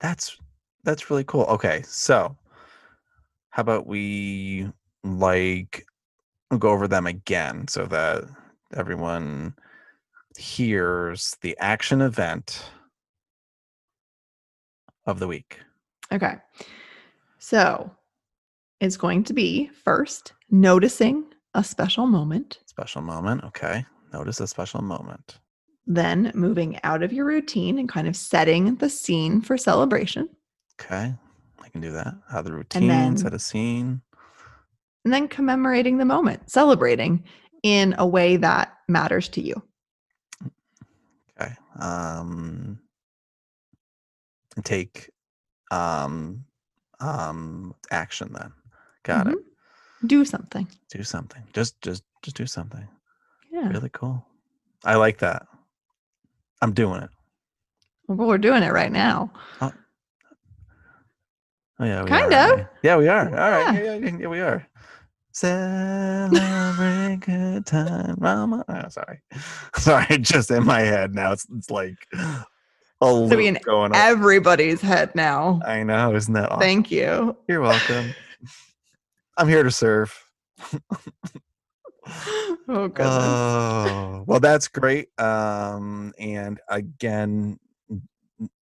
That's 0.00 0.36
that's 0.84 1.10
really 1.10 1.24
cool. 1.24 1.44
Okay, 1.44 1.82
so 1.86 2.36
how 3.50 3.60
about 3.60 3.86
we 3.86 4.68
like 5.04 5.86
go 6.58 6.70
over 6.70 6.88
them 6.88 7.06
again 7.06 7.68
so 7.68 7.86
that 7.86 8.24
everyone 8.74 9.54
hears 10.36 11.36
the 11.42 11.56
action 11.58 12.00
event 12.00 12.70
of 15.06 15.18
the 15.18 15.26
week. 15.26 15.60
Okay. 16.12 16.34
So 17.38 17.90
it's 18.80 18.96
going 18.96 19.24
to 19.24 19.32
be 19.32 19.68
first 19.68 20.32
noticing 20.50 21.24
a 21.54 21.64
special 21.64 22.06
moment, 22.06 22.60
Special 22.66 23.02
moment. 23.02 23.44
Okay. 23.44 23.84
Notice 24.12 24.40
a 24.40 24.46
special 24.46 24.80
moment. 24.82 25.38
Then 25.86 26.30
moving 26.34 26.78
out 26.84 27.02
of 27.02 27.12
your 27.12 27.24
routine 27.24 27.78
and 27.78 27.88
kind 27.88 28.06
of 28.08 28.14
setting 28.16 28.76
the 28.76 28.88
scene 28.88 29.40
for 29.40 29.56
celebration, 29.58 30.28
Okay. 30.80 31.14
I 31.62 31.68
can 31.68 31.80
do 31.80 31.92
that. 31.92 32.14
Out 32.32 32.40
of 32.40 32.44
the 32.46 32.52
routine, 32.52 32.88
then- 32.88 33.16
set 33.16 33.34
a 33.34 33.38
scene. 33.38 34.02
and 35.04 35.12
then 35.12 35.26
commemorating 35.28 35.98
the 35.98 36.04
moment, 36.04 36.50
celebrating 36.50 37.24
in 37.62 37.94
a 37.98 38.06
way 38.06 38.36
that 38.36 38.76
matters 38.88 39.28
to 39.30 39.40
you. 39.40 39.54
Okay. 41.40 41.54
Um 41.78 42.78
take 44.64 45.10
um 45.70 46.44
um 47.00 47.74
action 47.90 48.32
then. 48.32 48.52
Got 49.02 49.28
it. 49.28 49.34
Mhm. 49.36 50.08
Do 50.08 50.24
something. 50.24 50.68
Do 50.90 51.02
something. 51.02 51.42
Just 51.52 51.80
just 51.80 52.04
just 52.22 52.36
do 52.36 52.46
something. 52.46 52.86
Yeah. 53.50 53.68
Really 53.68 53.90
cool. 53.90 54.26
I 54.84 54.96
like 54.96 55.18
that. 55.18 55.46
I'm 56.62 56.72
doing 56.72 57.02
it. 57.02 57.10
Well, 58.06 58.28
we're 58.28 58.38
doing 58.38 58.62
it 58.62 58.72
right 58.72 58.92
now. 58.92 59.32
Oh, 59.60 59.72
oh 61.80 61.84
yeah, 61.84 62.02
we 62.02 62.08
Kind 62.08 62.32
are, 62.32 62.60
of. 62.60 62.66
Yeah, 62.82 62.96
we 62.96 63.08
are. 63.08 63.28
All 63.28 63.50
right. 63.50 63.74
Yeah. 63.74 63.82
Yeah, 63.82 63.94
yeah, 63.94 64.16
yeah, 64.20 64.28
we 64.28 64.40
are. 64.40 64.66
Celebrate 65.32 67.20
good 67.20 67.66
time, 67.66 68.16
Mama. 68.20 68.64
Oh, 68.68 68.88
sorry, 68.90 69.20
sorry. 69.76 70.18
Just 70.18 70.50
in 70.50 70.64
my 70.64 70.80
head 70.80 71.14
now. 71.14 71.32
It's 71.32 71.46
it's 71.56 71.70
like 71.70 71.96
a 72.12 72.44
So 73.00 73.28
be 73.30 73.36
loop 73.36 73.46
in 73.46 73.58
going 73.64 73.92
on. 73.92 73.96
Everybody's 73.96 74.80
head 74.80 75.14
now. 75.14 75.60
I 75.66 75.82
know, 75.82 76.14
isn't 76.14 76.34
that 76.34 76.50
awesome? 76.50 76.60
Thank 76.60 76.90
you. 76.90 77.36
You're 77.48 77.62
welcome. 77.62 78.14
I'm 79.38 79.48
here 79.48 79.62
to 79.62 79.70
serve. 79.70 80.16
Oh 82.68 82.88
goodness. 82.88 83.24
Oh, 83.24 84.24
well, 84.26 84.40
that's 84.40 84.68
great. 84.68 85.08
Um, 85.18 86.14
and 86.18 86.60
again, 86.68 87.58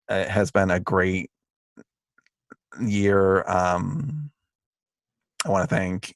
it 0.10 0.30
has 0.30 0.52
been 0.52 0.72
a 0.72 0.80
great 0.80 1.30
year. 2.82 3.44
Um, 3.48 4.32
I 5.46 5.50
want 5.50 5.70
to 5.70 5.76
thank 5.76 6.16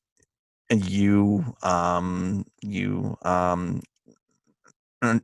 you, 0.71 1.55
um, 1.61 2.45
you, 2.61 3.17
um, 3.23 3.81
and, 5.01 5.21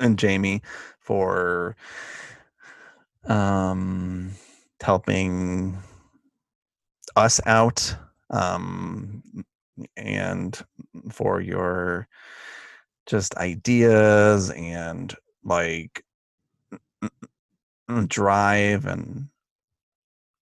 and 0.00 0.18
Jamie 0.18 0.62
for 1.00 1.76
um, 3.26 4.32
helping 4.82 5.78
us 7.16 7.40
out. 7.46 7.96
Um, 8.30 9.22
and 9.96 10.62
for 11.10 11.40
your 11.40 12.08
just 13.06 13.36
ideas 13.36 14.50
and 14.50 15.14
like 15.44 16.04
drive 18.06 18.86
and 18.86 19.28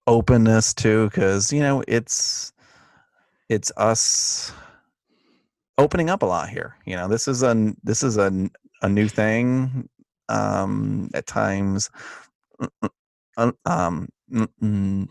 openness 0.07 0.75
too 0.75 1.07
because 1.09 1.53
you 1.53 1.61
know 1.61 1.83
it's 1.88 2.53
it's 3.49 3.73
us 3.77 4.53
opening 5.79 6.11
up 6.11 6.23
a 6.23 6.27
lot 6.27 6.49
here 6.49 6.77
you 6.87 6.94
know 6.97 7.09
this 7.09 7.27
is 7.29 7.42
a 7.42 7.75
this 7.83 8.03
is 8.03 8.16
a, 8.16 8.51
a 8.83 8.88
new 8.88 9.09
thing 9.09 9.88
um 10.29 11.11
at 11.14 11.27
times. 11.27 11.90
Um 13.37 14.09
mm, 14.33 14.49
mm, 14.62 15.09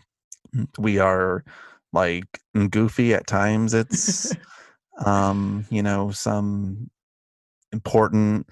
we 0.78 0.98
are 0.98 1.44
like 1.94 2.40
goofy 2.70 3.14
at 3.14 3.26
times 3.26 3.72
it's 3.72 4.34
um 5.06 5.64
you 5.70 5.82
know 5.82 6.10
some 6.10 6.90
important 7.72 8.46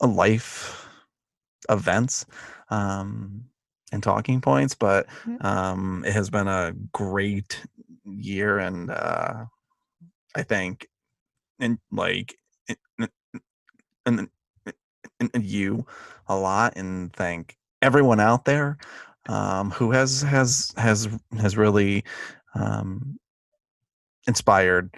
life 0.00 0.86
events 1.68 2.24
um 2.70 3.44
and 3.92 4.02
talking 4.02 4.40
points 4.40 4.74
but 4.74 5.06
um 5.42 6.04
it 6.06 6.12
has 6.12 6.30
been 6.30 6.48
a 6.48 6.72
great 6.92 7.64
year 8.04 8.58
and 8.58 8.90
uh 8.90 9.44
i 10.34 10.42
think 10.42 10.88
and 11.58 11.78
like 11.92 12.36
and, 14.06 14.28
and, 15.20 15.30
and 15.34 15.44
you 15.44 15.86
a 16.28 16.36
lot 16.36 16.72
and 16.76 17.12
thank 17.12 17.56
everyone 17.82 18.20
out 18.20 18.44
there 18.44 18.78
um 19.28 19.70
who 19.70 19.90
has 19.90 20.22
has 20.22 20.72
has 20.76 21.08
has 21.38 21.56
really 21.56 22.04
um 22.54 23.18
inspired 24.26 24.94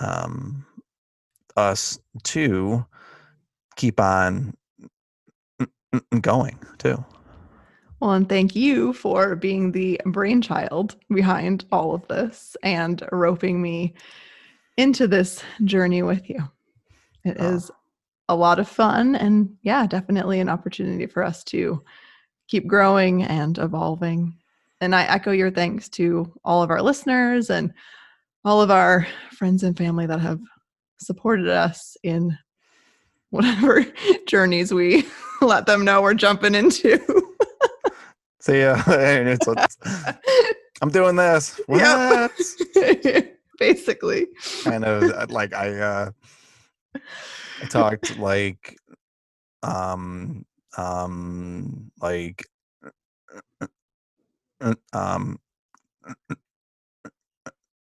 um 0.00 0.64
us 1.56 1.98
to 2.22 2.84
keep 3.76 4.00
on 4.00 4.54
going 6.20 6.58
too 6.78 7.04
Well, 8.00 8.12
and 8.12 8.28
thank 8.28 8.54
you 8.54 8.92
for 8.92 9.34
being 9.34 9.72
the 9.72 10.00
brainchild 10.06 10.94
behind 11.12 11.64
all 11.72 11.94
of 11.94 12.06
this 12.08 12.56
and 12.62 13.02
roping 13.10 13.60
me 13.60 13.94
into 14.76 15.08
this 15.08 15.42
journey 15.64 16.02
with 16.02 16.28
you. 16.30 16.38
It 17.24 17.36
Oh. 17.40 17.54
is 17.56 17.70
a 18.28 18.36
lot 18.36 18.60
of 18.60 18.68
fun 18.68 19.16
and, 19.16 19.56
yeah, 19.62 19.86
definitely 19.86 20.38
an 20.38 20.48
opportunity 20.48 21.06
for 21.06 21.24
us 21.24 21.42
to 21.44 21.82
keep 22.48 22.66
growing 22.66 23.22
and 23.22 23.58
evolving. 23.58 24.34
And 24.80 24.94
I 24.94 25.04
echo 25.04 25.30
your 25.32 25.50
thanks 25.50 25.88
to 25.90 26.32
all 26.44 26.62
of 26.62 26.70
our 26.70 26.82
listeners 26.82 27.50
and 27.50 27.72
all 28.44 28.62
of 28.62 28.70
our 28.70 29.06
friends 29.36 29.62
and 29.62 29.76
family 29.76 30.06
that 30.06 30.20
have 30.20 30.40
supported 31.00 31.48
us 31.48 31.96
in 32.02 32.36
whatever 33.30 33.84
journeys 34.26 34.72
we 34.72 35.06
let 35.42 35.66
them 35.66 35.84
know 35.84 36.00
we're 36.00 36.14
jumping 36.14 36.54
into. 36.54 36.98
so 38.40 38.52
yeah 38.52 38.82
and 38.90 39.28
it's, 39.28 39.46
it's- 39.46 39.76
i'm 40.82 40.88
doing 40.90 41.14
this 41.16 41.60
Yep. 41.68 42.32
what? 42.74 43.26
Basically. 43.58 44.28
kind 44.64 44.84
of 44.84 45.02
uh, 45.12 45.26
like 45.28 45.52
i 45.52 45.68
uh 45.78 46.10
i 47.60 47.64
talked 47.66 48.16
like 48.18 48.78
um 49.62 50.46
um 50.78 51.90
like 52.00 52.44
uh, 54.60 54.74
um 54.92 55.38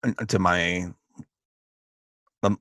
uh, 0.04 0.26
to 0.26 0.40
my 0.40 0.94
um, 2.44 2.60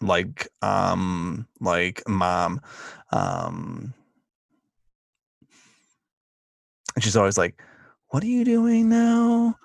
like 0.00 0.48
um 0.62 1.46
like 1.60 2.02
mom 2.08 2.60
um 3.12 3.92
and 6.94 7.04
she's 7.04 7.16
always 7.16 7.38
like, 7.38 7.60
"What 8.08 8.22
are 8.22 8.26
you 8.26 8.44
doing 8.44 8.88
now? 8.88 9.58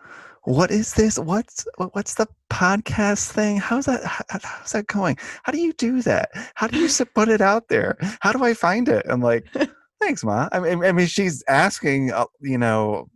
What 0.46 0.72
is 0.72 0.94
this? 0.94 1.18
What's 1.18 1.66
what's 1.78 2.16
the 2.16 2.28
podcast 2.50 3.32
thing? 3.32 3.58
How's 3.58 3.86
that? 3.86 4.04
how- 4.04 4.40
How's 4.44 4.74
that 4.74 4.88
going? 4.88 5.18
How 5.44 5.52
do 5.54 5.60
you 5.60 5.72
do 5.74 6.02
that? 6.02 6.30
How 6.56 6.68
do 6.68 6.80
you 6.80 6.90
put 7.16 7.30
it 7.30 7.40
out 7.42 7.70
there? 7.70 7.98
How 8.20 8.34
do 8.34 8.44
I 8.44 8.54
find 8.54 8.90
it?" 8.90 9.06
I'm 9.08 9.22
like, 9.22 9.48
"Thanks, 10.02 10.24
ma." 10.24 10.50
I 10.52 10.60
mean, 10.60 10.84
I 10.84 10.92
mean, 10.92 11.08
she's 11.08 11.44
asking, 11.48 12.12
uh, 12.12 12.26
you 12.42 12.58
know, 12.58 13.08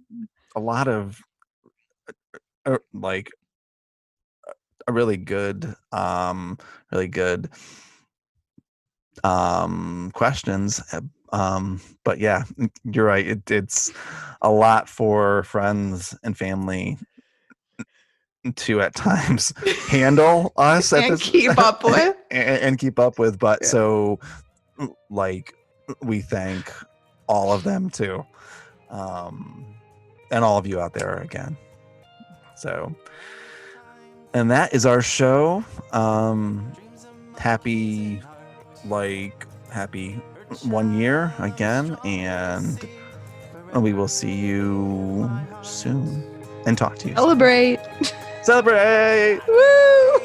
a 0.55 0.61
lot 0.61 0.87
of 0.87 1.19
uh, 2.65 2.77
like 2.93 3.29
a 4.87 4.93
really 4.93 5.17
good, 5.17 5.75
um, 5.91 6.57
really 6.91 7.09
good 7.09 7.49
um 9.23 10.11
questions 10.13 10.79
uh, 10.93 11.01
um 11.33 11.81
but 12.03 12.19
yeah 12.19 12.43
you're 12.83 13.05
right 13.05 13.27
it, 13.27 13.49
it's 13.49 13.91
a 14.43 14.49
lot 14.51 14.87
for 14.87 15.41
friends 15.43 16.15
and 16.23 16.37
family 16.37 16.97
to 18.55 18.81
at 18.81 18.95
times 18.95 19.53
handle 19.87 20.53
us 20.57 20.91
And 20.93 21.11
this 21.13 21.21
keep 21.21 21.57
up 21.57 21.83
with. 21.83 22.15
and, 22.31 22.61
and 22.61 22.77
keep 22.77 22.99
up 22.99 23.19
with 23.19 23.37
but 23.39 23.59
Yeah. 23.61 23.67
so 23.67 24.19
like 25.09 25.53
we 26.01 26.21
thank 26.21 26.71
all 27.27 27.51
of 27.53 27.63
them 27.63 27.89
too 27.89 28.25
um 28.89 29.65
and 30.31 30.43
all 30.43 30.57
of 30.57 30.65
you 30.67 30.79
out 30.79 30.93
there 30.93 31.17
again 31.17 31.57
so 32.55 32.93
and 34.33 34.51
that 34.51 34.73
is 34.73 34.85
our 34.85 35.01
show 35.01 35.63
um 35.93 36.71
happy 37.37 38.21
like 38.85 39.45
happy 39.71 40.13
one 40.63 40.97
year 40.97 41.33
again 41.39 41.97
and 42.05 42.87
we 43.75 43.93
will 43.93 44.07
see 44.07 44.33
you 44.33 45.29
soon 45.61 46.23
and 46.65 46.77
talk 46.77 46.97
to 46.97 47.09
you. 47.09 47.15
Celebrate. 47.15 47.79
celebrate 48.47 49.41
Woo! 49.45 50.19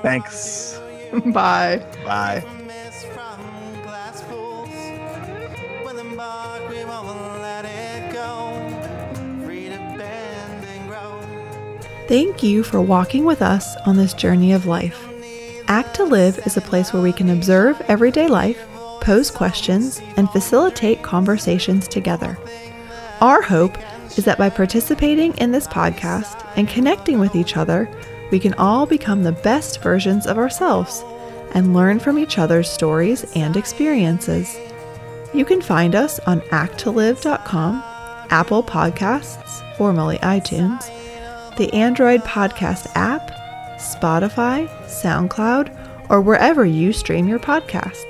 thanks 0.00 0.80
Bye. 1.26 1.84
bye 2.02 2.42
Miss 2.66 3.04
from 3.04 3.38
glass 3.82 4.22
pools. 4.22 4.70
With 5.84 5.98
embark, 5.98 6.66
we 6.70 6.82
won't 6.86 7.42
let 7.42 7.66
it 7.66 8.10
go. 8.10 8.58
Free 9.44 9.68
to 9.68 9.76
bend 9.76 10.64
and 10.64 10.88
grow. 10.88 11.20
Thank 12.06 12.42
you 12.42 12.62
for 12.62 12.80
walking 12.80 13.24
with 13.24 13.42
us 13.42 13.76
on 13.84 13.98
this 13.98 14.14
journey 14.14 14.52
of 14.54 14.64
life. 14.64 15.06
Act 15.68 15.96
to 15.96 16.04
Live 16.04 16.38
is 16.46 16.56
a 16.56 16.62
place 16.62 16.94
where 16.94 17.02
we 17.02 17.12
can 17.12 17.28
observe 17.28 17.80
everyday 17.88 18.28
life, 18.28 18.66
pose 19.02 19.30
questions, 19.30 20.00
and 20.16 20.30
facilitate 20.30 21.02
conversations 21.02 21.86
together. 21.86 22.38
Our 23.20 23.42
hope 23.42 23.76
is 24.18 24.24
that 24.24 24.38
by 24.38 24.50
participating 24.50 25.36
in 25.38 25.52
this 25.52 25.66
podcast 25.66 26.44
and 26.56 26.68
connecting 26.68 27.20
with 27.20 27.36
each 27.36 27.56
other, 27.56 27.88
we 28.30 28.38
can 28.38 28.54
all 28.54 28.84
become 28.84 29.22
the 29.22 29.32
best 29.32 29.80
versions 29.80 30.26
of 30.26 30.38
ourselves 30.38 31.04
and 31.52 31.72
learn 31.72 31.98
from 31.98 32.18
each 32.18 32.38
other's 32.38 32.68
stories 32.68 33.24
and 33.36 33.56
experiences. 33.56 34.58
You 35.32 35.44
can 35.44 35.62
find 35.62 35.94
us 35.94 36.18
on 36.20 36.40
acttolive.com, 36.42 37.82
Apple 38.30 38.62
Podcasts, 38.62 39.76
formerly 39.76 40.18
iTunes, 40.18 40.86
the 41.56 41.72
Android 41.72 42.22
Podcast 42.22 42.90
app, 42.94 43.30
Spotify, 43.78 44.68
SoundCloud, 44.86 46.10
or 46.10 46.20
wherever 46.20 46.64
you 46.64 46.92
stream 46.92 47.28
your 47.28 47.38
podcasts. 47.38 48.04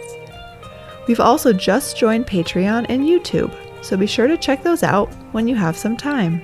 We've 1.06 1.20
also 1.20 1.52
just 1.52 1.96
joined 1.96 2.26
Patreon 2.26 2.86
and 2.88 3.02
YouTube, 3.02 3.54
so 3.82 3.96
be 3.96 4.06
sure 4.06 4.26
to 4.26 4.36
check 4.36 4.62
those 4.62 4.82
out 4.82 5.12
when 5.32 5.48
you 5.48 5.54
have 5.54 5.76
some 5.76 5.96
time. 5.96 6.42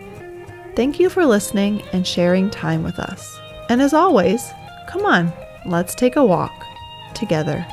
Thank 0.77 0.99
you 0.99 1.09
for 1.09 1.25
listening 1.25 1.83
and 1.93 2.07
sharing 2.07 2.51
time 2.51 2.83
with 2.83 2.99
us. 2.99 3.39
And 3.69 3.81
as 3.81 3.95
always, 3.95 4.53
come 4.89 5.07
on, 5.07 5.33
let's 5.67 5.95
take 5.95 6.17
a 6.17 6.25
walk 6.25 6.53
together. 7.15 7.67